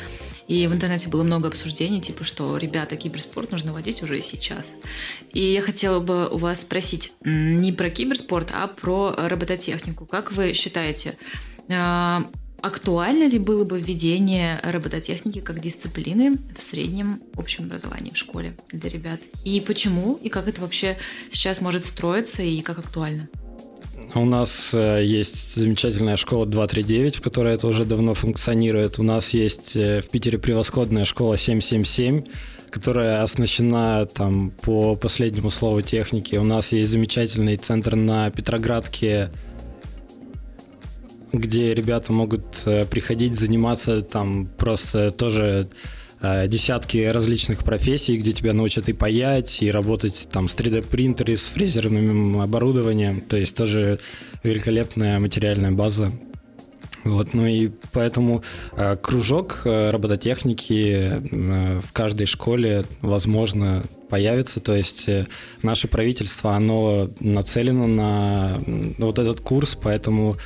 И 0.48 0.68
в 0.68 0.74
интернете 0.74 1.10
было 1.10 1.24
много 1.24 1.48
обсуждений, 1.48 2.00
типа, 2.00 2.24
что, 2.24 2.58
ребята, 2.58 2.96
киберспорт 2.96 3.52
нужно 3.52 3.74
вводить 3.74 4.04
уже 4.04 4.22
сейчас. 4.22 4.78
И 5.34 5.42
я 5.42 5.64
хотела 5.64 6.00
бы 6.00 6.30
у 6.30 6.38
вас 6.38 6.62
спросить 6.62 7.14
не 7.24 7.72
про 7.72 7.90
киберспорт, 7.90 8.52
а 8.54 8.68
про 8.68 9.16
робототехнику. 9.18 10.06
Как 10.06 10.32
вы 10.32 10.54
считаете, 10.54 11.18
Актуально 12.62 13.28
ли 13.28 13.40
было 13.40 13.64
бы 13.64 13.80
введение 13.80 14.60
робототехники 14.62 15.40
как 15.40 15.60
дисциплины 15.60 16.38
в 16.56 16.62
среднем 16.62 17.22
общем 17.36 17.66
образовании 17.66 18.12
в 18.14 18.18
школе 18.18 18.56
для 18.72 18.90
ребят? 18.90 19.20
И 19.44 19.60
почему? 19.62 20.20
И 20.22 20.30
как 20.30 20.48
это 20.48 20.62
вообще 20.62 20.96
сейчас 21.32 21.62
может 21.62 21.86
строиться 21.86 22.44
и 22.44 22.62
как 22.62 22.78
актуально? 22.78 23.30
У 24.14 24.26
нас 24.26 24.72
э, 24.74 25.04
есть 25.04 25.56
замечательная 25.56 26.18
школа 26.18 26.46
239, 26.46 27.16
в 27.16 27.22
которой 27.22 27.56
это 27.56 27.66
уже 27.68 27.86
давно 27.86 28.14
функционирует. 28.14 29.00
У 29.00 29.04
нас 29.04 29.30
есть 29.30 29.76
э, 29.76 30.02
в 30.02 30.10
Питере 30.10 30.38
превосходная 30.38 31.06
школа 31.06 31.38
777, 31.38 32.26
которая 32.70 33.24
оснащена 33.24 34.06
там 34.06 34.52
по 34.62 34.96
последнему 34.96 35.50
слову 35.50 35.82
техники. 35.82 36.36
У 36.36 36.44
нас 36.44 36.74
есть 36.74 36.92
замечательный 36.92 37.58
центр 37.58 37.96
на 37.96 38.30
Петроградке 38.32 39.32
где 41.34 41.74
ребята 41.74 42.14
могут 42.14 42.64
э, 42.66 42.86
приходить 42.86 43.40
заниматься 43.40 44.02
там 44.02 44.48
просто 44.58 45.12
тоже 45.12 45.68
э, 46.22 46.48
десятки 46.48 47.06
различных 47.06 47.64
профессий, 47.64 48.18
где 48.18 48.32
тебя 48.32 48.54
научат 48.54 48.90
и 48.90 48.94
паять, 48.94 49.62
и 49.62 49.72
работать 49.72 50.28
там 50.32 50.48
с 50.48 50.56
3D-принтерами, 50.56 51.36
с 51.36 51.48
фрезерным 51.48 52.42
оборудованием. 52.42 53.22
То 53.22 53.38
есть 53.38 53.56
тоже 53.56 54.00
великолепная 54.44 55.20
материальная 55.20 55.72
база. 55.72 56.12
Вот, 57.04 57.34
ну 57.34 57.48
и 57.48 57.72
поэтому 57.94 58.44
э, 58.74 58.96
кружок 58.96 59.62
э, 59.66 59.90
робототехники 59.90 61.10
э, 61.32 61.80
в 61.80 61.92
каждой 61.94 62.28
школе, 62.28 62.86
возможно, 63.02 63.84
появится. 64.10 64.60
То 64.60 64.76
есть 64.76 65.10
э, 65.10 65.26
наше 65.64 65.88
правительство, 65.88 66.56
оно 66.56 67.10
нацелено 67.20 67.88
на 67.88 68.60
вот 69.00 69.18
этот 69.18 69.42
курс, 69.42 69.76
поэтому 69.82 70.38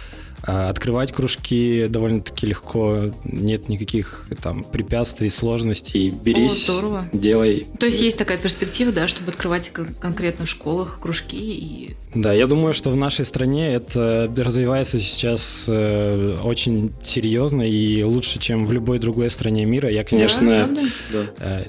открывать 0.46 1.12
кружки 1.12 1.88
довольно-таки 1.88 2.46
легко, 2.46 3.12
нет 3.24 3.70
никаких 3.70 4.28
там 4.42 4.64
препятствий, 4.64 5.30
сложностей. 5.30 6.10
Берись, 6.10 6.70
О, 6.70 6.74
здорово. 6.74 7.10
делай. 7.14 7.66
То 7.80 7.88
есть 7.88 8.02
есть 8.02 8.18
такая 8.18 8.38
перспектива, 8.38 8.92
да, 8.92 9.08
чтобы 9.08 9.32
открывать 9.32 9.72
конкретно 10.00 10.46
в 10.46 10.50
школах 10.50 11.00
кружки 11.00 11.38
и... 11.38 11.96
Да, 12.14 12.32
я 12.32 12.48
думаю, 12.48 12.74
что 12.74 12.90
в 12.92 12.96
нашей 12.96 13.26
стране 13.26 13.74
это 13.74 14.32
развивается 14.38 15.00
сейчас 15.00 15.66
э, 15.68 16.38
очень 16.44 16.94
серьезно 17.04 17.62
и 17.62 18.04
лучше, 18.04 18.40
чем 18.40 18.66
в 18.66 18.72
любой 18.72 19.00
другой 19.00 19.30
стране 19.32 19.66
мира. 19.66 19.90
Я, 19.90 20.04
конечно, 20.04 20.70
да, 21.12 21.26
э, 21.40 21.64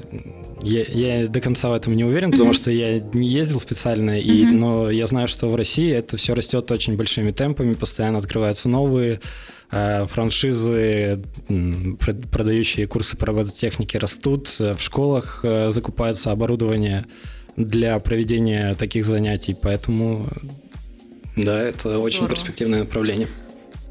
я, 0.67 0.85
я 0.85 1.29
до 1.29 1.41
конца 1.41 1.69
в 1.69 1.75
этом 1.75 1.95
не 1.95 2.05
уверен, 2.05 2.31
потому 2.31 2.53
что 2.53 2.71
я 2.71 2.99
не 2.99 3.29
ездил 3.29 3.61
специально, 3.61 4.21
и, 4.21 4.45
но 4.45 4.91
я 4.91 5.07
знаю, 5.07 5.29
что 5.29 5.49
в 5.49 5.55
России 5.55 5.93
это 5.93 6.17
все 6.17 6.35
растет 6.35 6.71
очень 6.71 6.97
большими 6.97 7.31
темпами, 7.31 7.75
постоянно 7.75 8.19
открываются 8.19 8.69
новые 8.69 9.21
э, 9.71 10.07
франшизы, 10.07 11.23
продающие 12.31 12.87
курсы 12.87 13.17
по 13.17 13.27
робототехнике 13.27 13.99
растут, 13.99 14.49
в 14.59 14.79
школах 14.79 15.41
э, 15.43 15.71
закупается 15.71 16.33
оборудование 16.33 17.07
для 17.57 17.99
проведения 17.99 18.75
таких 18.75 19.07
занятий, 19.07 19.57
поэтому 19.61 20.29
да, 21.37 21.63
это 21.63 21.81
Здорово. 21.81 22.03
очень 22.03 22.27
перспективное 22.29 22.81
направление. 22.81 23.29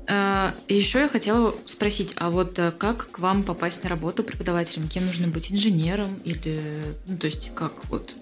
А, 0.08 0.54
Еще 0.68 1.00
я 1.00 1.10
хотела 1.10 1.56
спросить, 1.66 2.14
а 2.18 2.30
вот 2.30 2.60
э, 2.60 2.72
как 2.72 3.12
к 3.12 3.20
вам 3.20 3.44
попасть 3.44 3.84
на 3.84 3.90
работу 3.90 4.24
преподавателем? 4.24 4.88
Кем 4.88 5.06
нужно 5.06 5.28
быть 5.28 5.52
инженером 5.52 6.14
или, 6.24 6.84
ну 7.08 7.18
то 7.18 7.28
есть 7.28 7.52
как 7.56 7.86
вот? 7.90 8.14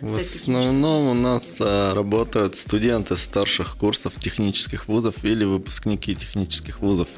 В 0.00 0.16
основном 0.16 1.08
у 1.08 1.14
нас 1.14 1.58
а, 1.60 1.94
работают 1.94 2.56
студенты 2.56 3.16
старших 3.16 3.76
курсов 3.76 4.14
технических 4.20 4.88
вузов 4.88 5.24
или 5.24 5.44
выпускники 5.44 6.14
технических 6.14 6.80
вузов. 6.80 7.08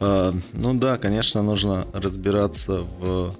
А, 0.00 0.32
ну 0.52 0.74
да, 0.74 0.96
конечно, 0.96 1.42
нужно 1.42 1.86
разбираться 1.92 2.80
в 2.80 3.34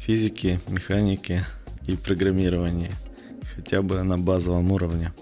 физике, 0.00 0.60
механике 0.68 1.46
и 1.86 1.96
программировании, 1.96 2.92
хотя 3.54 3.82
бы 3.82 4.02
на 4.02 4.18
базовом 4.18 4.72
уровне 4.72 5.12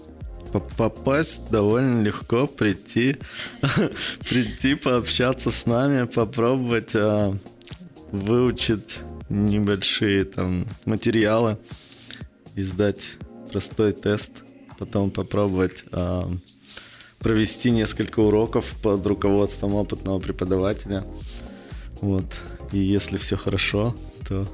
попасть 0.59 1.49
довольно 1.49 2.01
легко, 2.01 2.47
прийти, 2.47 3.17
прийти 4.29 4.75
пообщаться 4.75 5.51
с 5.51 5.65
нами, 5.65 6.05
попробовать 6.05 6.91
а, 6.95 7.35
выучить 8.11 8.99
небольшие 9.29 10.25
там 10.25 10.67
материалы, 10.85 11.57
и 12.55 12.63
сдать 12.63 13.17
простой 13.51 13.93
тест, 13.93 14.43
потом 14.77 15.11
попробовать 15.11 15.85
а, 15.91 16.29
провести 17.19 17.71
несколько 17.71 18.19
уроков 18.19 18.73
под 18.81 19.05
руководством 19.05 19.75
опытного 19.75 20.19
преподавателя. 20.19 21.03
Вот. 22.01 22.25
И 22.71 22.79
если 22.79 23.17
все 23.17 23.37
хорошо, 23.37 23.95
то 24.27 24.45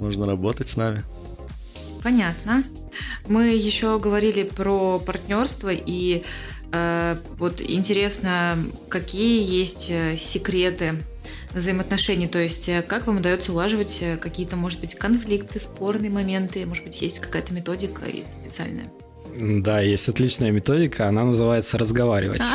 можно 0.00 0.26
работать 0.26 0.68
с 0.68 0.76
нами. 0.76 1.04
Понятно. 2.02 2.64
Мы 3.28 3.48
еще 3.48 3.98
говорили 3.98 4.42
про 4.42 4.98
партнерство 4.98 5.70
и 5.72 6.24
э, 6.72 7.16
вот 7.38 7.60
интересно, 7.60 8.58
какие 8.88 9.42
есть 9.42 9.90
э, 9.90 10.16
секреты 10.16 10.96
взаимоотношений, 11.54 12.28
то 12.28 12.38
есть 12.38 12.68
э, 12.68 12.82
как 12.82 13.06
вам 13.06 13.18
удается 13.18 13.52
улаживать 13.52 13.98
э, 14.02 14.16
какие-то, 14.16 14.56
может 14.56 14.80
быть, 14.80 14.94
конфликты, 14.94 15.60
спорные 15.60 16.10
моменты, 16.10 16.66
может 16.66 16.84
быть, 16.84 17.00
есть 17.02 17.20
какая-то 17.20 17.52
методика 17.52 18.02
специальная? 18.30 18.90
Да, 19.36 19.80
есть 19.80 20.08
отличная 20.08 20.50
методика, 20.50 21.08
она 21.08 21.24
называется 21.24 21.78
разговаривать. 21.78 22.40
А. 22.40 22.54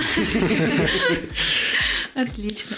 Отлично. 2.22 2.76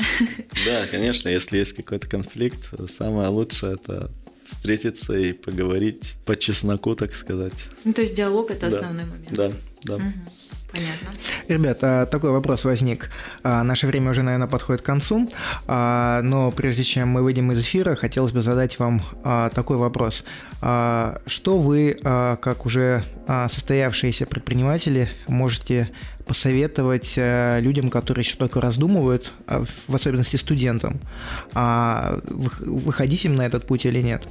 Да, 0.66 0.86
конечно, 0.92 1.30
если 1.30 1.58
есть 1.58 1.74
какой-то 1.74 2.08
конфликт, 2.08 2.74
самое 2.98 3.30
лучшее 3.30 3.76
это 3.76 4.12
встретиться 4.50 5.14
и 5.14 5.34
поговорить 5.34 6.16
по 6.26 6.36
чесноку, 6.36 6.96
так 6.96 7.14
сказать. 7.14 7.54
Ну, 7.84 7.94
то 7.94 8.02
есть 8.02 8.16
диалог 8.16 8.52
это 8.52 8.68
основной 8.68 9.06
момент. 9.06 9.32
Да, 9.32 9.52
да. 9.84 9.96
Угу. 9.96 10.04
Понятно. 10.72 11.10
Ребята, 11.48 12.08
такой 12.12 12.30
вопрос 12.32 12.64
возник. 12.64 13.10
А, 13.44 13.64
наше 13.64 13.88
время 13.88 14.12
уже, 14.12 14.22
наверное, 14.22 14.48
подходит 14.48 14.84
к 14.84 14.86
концу, 14.86 15.28
а, 15.66 16.22
но 16.22 16.52
прежде 16.52 16.84
чем 16.84 17.10
мы 17.10 17.24
выйдем 17.24 17.52
из 17.52 17.60
эфира, 17.60 17.96
хотелось 17.96 18.32
бы 18.32 18.44
задать 18.44 18.78
вам 18.78 19.02
а, 19.24 19.50
такой 19.50 19.78
вопрос. 19.78 20.24
Что 20.62 21.58
вы, 21.58 21.98
как 22.04 22.66
уже 22.66 23.06
состоявшиеся 23.50 24.26
предприниматели, 24.26 25.10
можете 25.30 25.90
посоветовать 26.28 27.14
людям, 27.16 27.90
которые 27.90 28.24
еще 28.24 28.36
только 28.36 28.60
раздумывают, 28.60 29.32
в 29.48 29.96
особенности 29.96 30.36
студентам, 30.36 31.00
выходить 31.54 33.24
им 33.24 33.36
на 33.36 33.46
этот 33.46 33.68
путь 33.68 33.86
или 33.86 34.02
нет? 34.02 34.28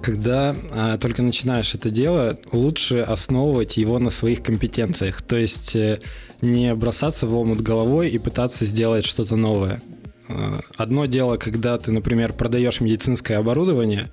Когда 0.00 0.54
а, 0.70 0.98
только 0.98 1.22
начинаешь 1.22 1.74
это 1.74 1.90
дело, 1.90 2.38
лучше 2.50 2.98
основывать 2.98 3.76
его 3.76 3.98
на 3.98 4.10
своих 4.10 4.42
компетенциях. 4.42 5.22
То 5.22 5.36
есть 5.36 5.76
э, 5.76 6.00
не 6.40 6.74
бросаться 6.74 7.26
в 7.26 7.36
омут 7.36 7.60
головой 7.60 8.08
и 8.08 8.18
пытаться 8.18 8.64
сделать 8.64 9.04
что-то 9.04 9.36
новое. 9.36 9.80
А, 10.28 10.60
одно 10.76 11.06
дело, 11.06 11.36
когда 11.36 11.78
ты, 11.78 11.92
например, 11.92 12.32
продаешь 12.32 12.80
медицинское 12.80 13.36
оборудование, 13.36 14.10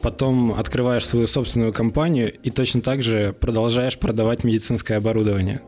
потом 0.00 0.52
открываешь 0.52 1.06
свою 1.06 1.26
собственную 1.26 1.72
компанию 1.72 2.32
и 2.42 2.50
точно 2.50 2.80
так 2.80 3.02
же 3.02 3.32
продолжаешь 3.32 3.98
продавать 3.98 4.44
медицинское 4.44 4.96
оборудование. 4.96 5.62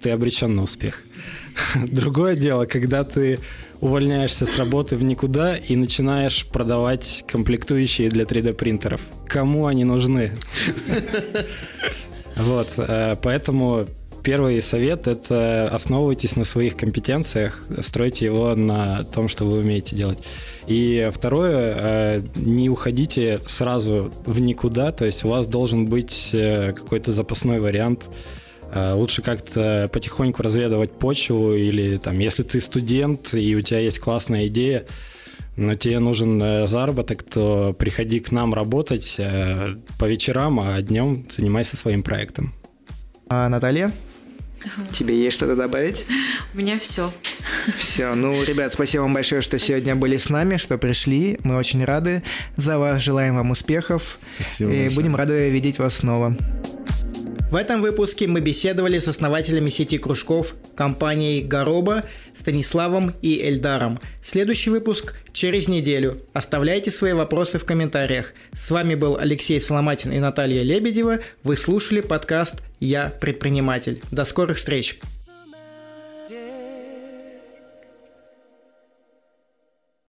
Ты 0.00 0.10
обречен 0.10 0.54
на 0.54 0.64
успех. 0.64 1.02
Другое 1.74 2.36
дело, 2.36 2.66
когда 2.66 3.04
ты 3.04 3.40
увольняешься 3.84 4.46
с 4.46 4.56
работы 4.56 4.96
в 4.96 5.04
никуда 5.04 5.56
и 5.56 5.76
начинаешь 5.76 6.46
продавать 6.46 7.22
комплектующие 7.28 8.08
для 8.08 8.24
3D 8.24 8.54
принтеров. 8.54 9.02
Кому 9.26 9.66
они 9.66 9.84
нужны? 9.84 10.32
Вот, 12.36 12.68
э, 12.78 13.14
поэтому 13.22 13.86
первый 14.24 14.60
совет– 14.60 15.06
это 15.06 15.68
основывайтесь 15.70 16.34
на 16.34 16.44
своих 16.44 16.76
компетенциях, 16.76 17.62
стройте 17.80 18.24
его 18.24 18.56
на 18.56 19.04
том, 19.04 19.28
что 19.28 19.44
вы 19.44 19.58
умеете 19.58 19.94
делать. 19.94 20.18
И 20.66 21.10
второе, 21.12 21.74
э, 21.76 22.22
не 22.34 22.68
уходите 22.70 23.38
сразу 23.46 24.10
в 24.26 24.40
никуда, 24.40 24.90
то 24.90 25.04
есть 25.04 25.24
у 25.24 25.28
вас 25.28 25.46
должен 25.46 25.86
быть 25.86 26.30
э, 26.32 26.72
какой-то 26.72 27.12
запасной 27.12 27.60
вариант– 27.60 28.08
лучше 28.74 29.22
как-то 29.22 29.88
потихоньку 29.92 30.42
разведывать 30.42 30.92
почву 30.92 31.54
или 31.54 31.96
там, 31.98 32.18
если 32.18 32.42
ты 32.42 32.60
студент 32.60 33.34
и 33.34 33.54
у 33.54 33.60
тебя 33.60 33.80
есть 33.80 33.98
классная 33.98 34.48
идея, 34.48 34.84
но 35.56 35.74
тебе 35.74 35.98
нужен 36.00 36.42
э, 36.42 36.66
заработок, 36.66 37.22
то 37.22 37.72
приходи 37.72 38.20
к 38.20 38.32
нам 38.32 38.54
работать 38.54 39.14
э, 39.18 39.76
по 39.98 40.06
вечерам, 40.06 40.58
а 40.60 40.80
днем 40.82 41.24
занимайся 41.30 41.76
своим 41.76 42.02
проектом. 42.02 42.54
А, 43.28 43.48
Наталья? 43.48 43.92
Тебе 44.90 45.16
есть 45.16 45.36
что-то 45.36 45.56
добавить? 45.56 46.04
У 46.54 46.58
меня 46.58 46.78
все. 46.78 47.12
Все. 47.78 48.14
Ну, 48.14 48.42
ребят, 48.42 48.72
спасибо 48.72 49.02
вам 49.02 49.14
большое, 49.14 49.42
что 49.42 49.58
спасибо. 49.58 49.78
сегодня 49.78 49.96
были 49.96 50.16
с 50.16 50.30
нами, 50.30 50.56
что 50.56 50.78
пришли. 50.78 51.38
Мы 51.44 51.56
очень 51.56 51.84
рады 51.84 52.22
за 52.56 52.78
вас. 52.78 53.02
Желаем 53.02 53.36
вам 53.36 53.50
успехов. 53.50 54.18
Спасибо 54.36 54.70
и 54.70 54.74
большое. 54.74 54.96
будем 54.96 55.16
рады 55.16 55.50
видеть 55.50 55.78
вас 55.78 55.96
снова. 55.96 56.36
В 57.54 57.56
этом 57.56 57.82
выпуске 57.82 58.26
мы 58.26 58.40
беседовали 58.40 58.98
с 58.98 59.06
основателями 59.06 59.70
сети 59.70 59.96
кружков 59.96 60.56
компанией 60.74 61.40
Гороба, 61.40 62.02
Станиславом 62.34 63.12
и 63.22 63.40
Эльдаром. 63.40 64.00
Следующий 64.24 64.70
выпуск 64.70 65.20
через 65.32 65.68
неделю. 65.68 66.16
Оставляйте 66.32 66.90
свои 66.90 67.12
вопросы 67.12 67.60
в 67.60 67.64
комментариях. 67.64 68.34
С 68.54 68.72
вами 68.72 68.96
был 68.96 69.18
Алексей 69.18 69.60
Соломатин 69.60 70.10
и 70.10 70.18
Наталья 70.18 70.64
Лебедева. 70.64 71.20
Вы 71.44 71.56
слушали 71.56 72.00
подкаст 72.00 72.56
«Я 72.80 73.12
предприниматель». 73.20 74.02
До 74.10 74.24
скорых 74.24 74.56
встреч! 74.56 74.98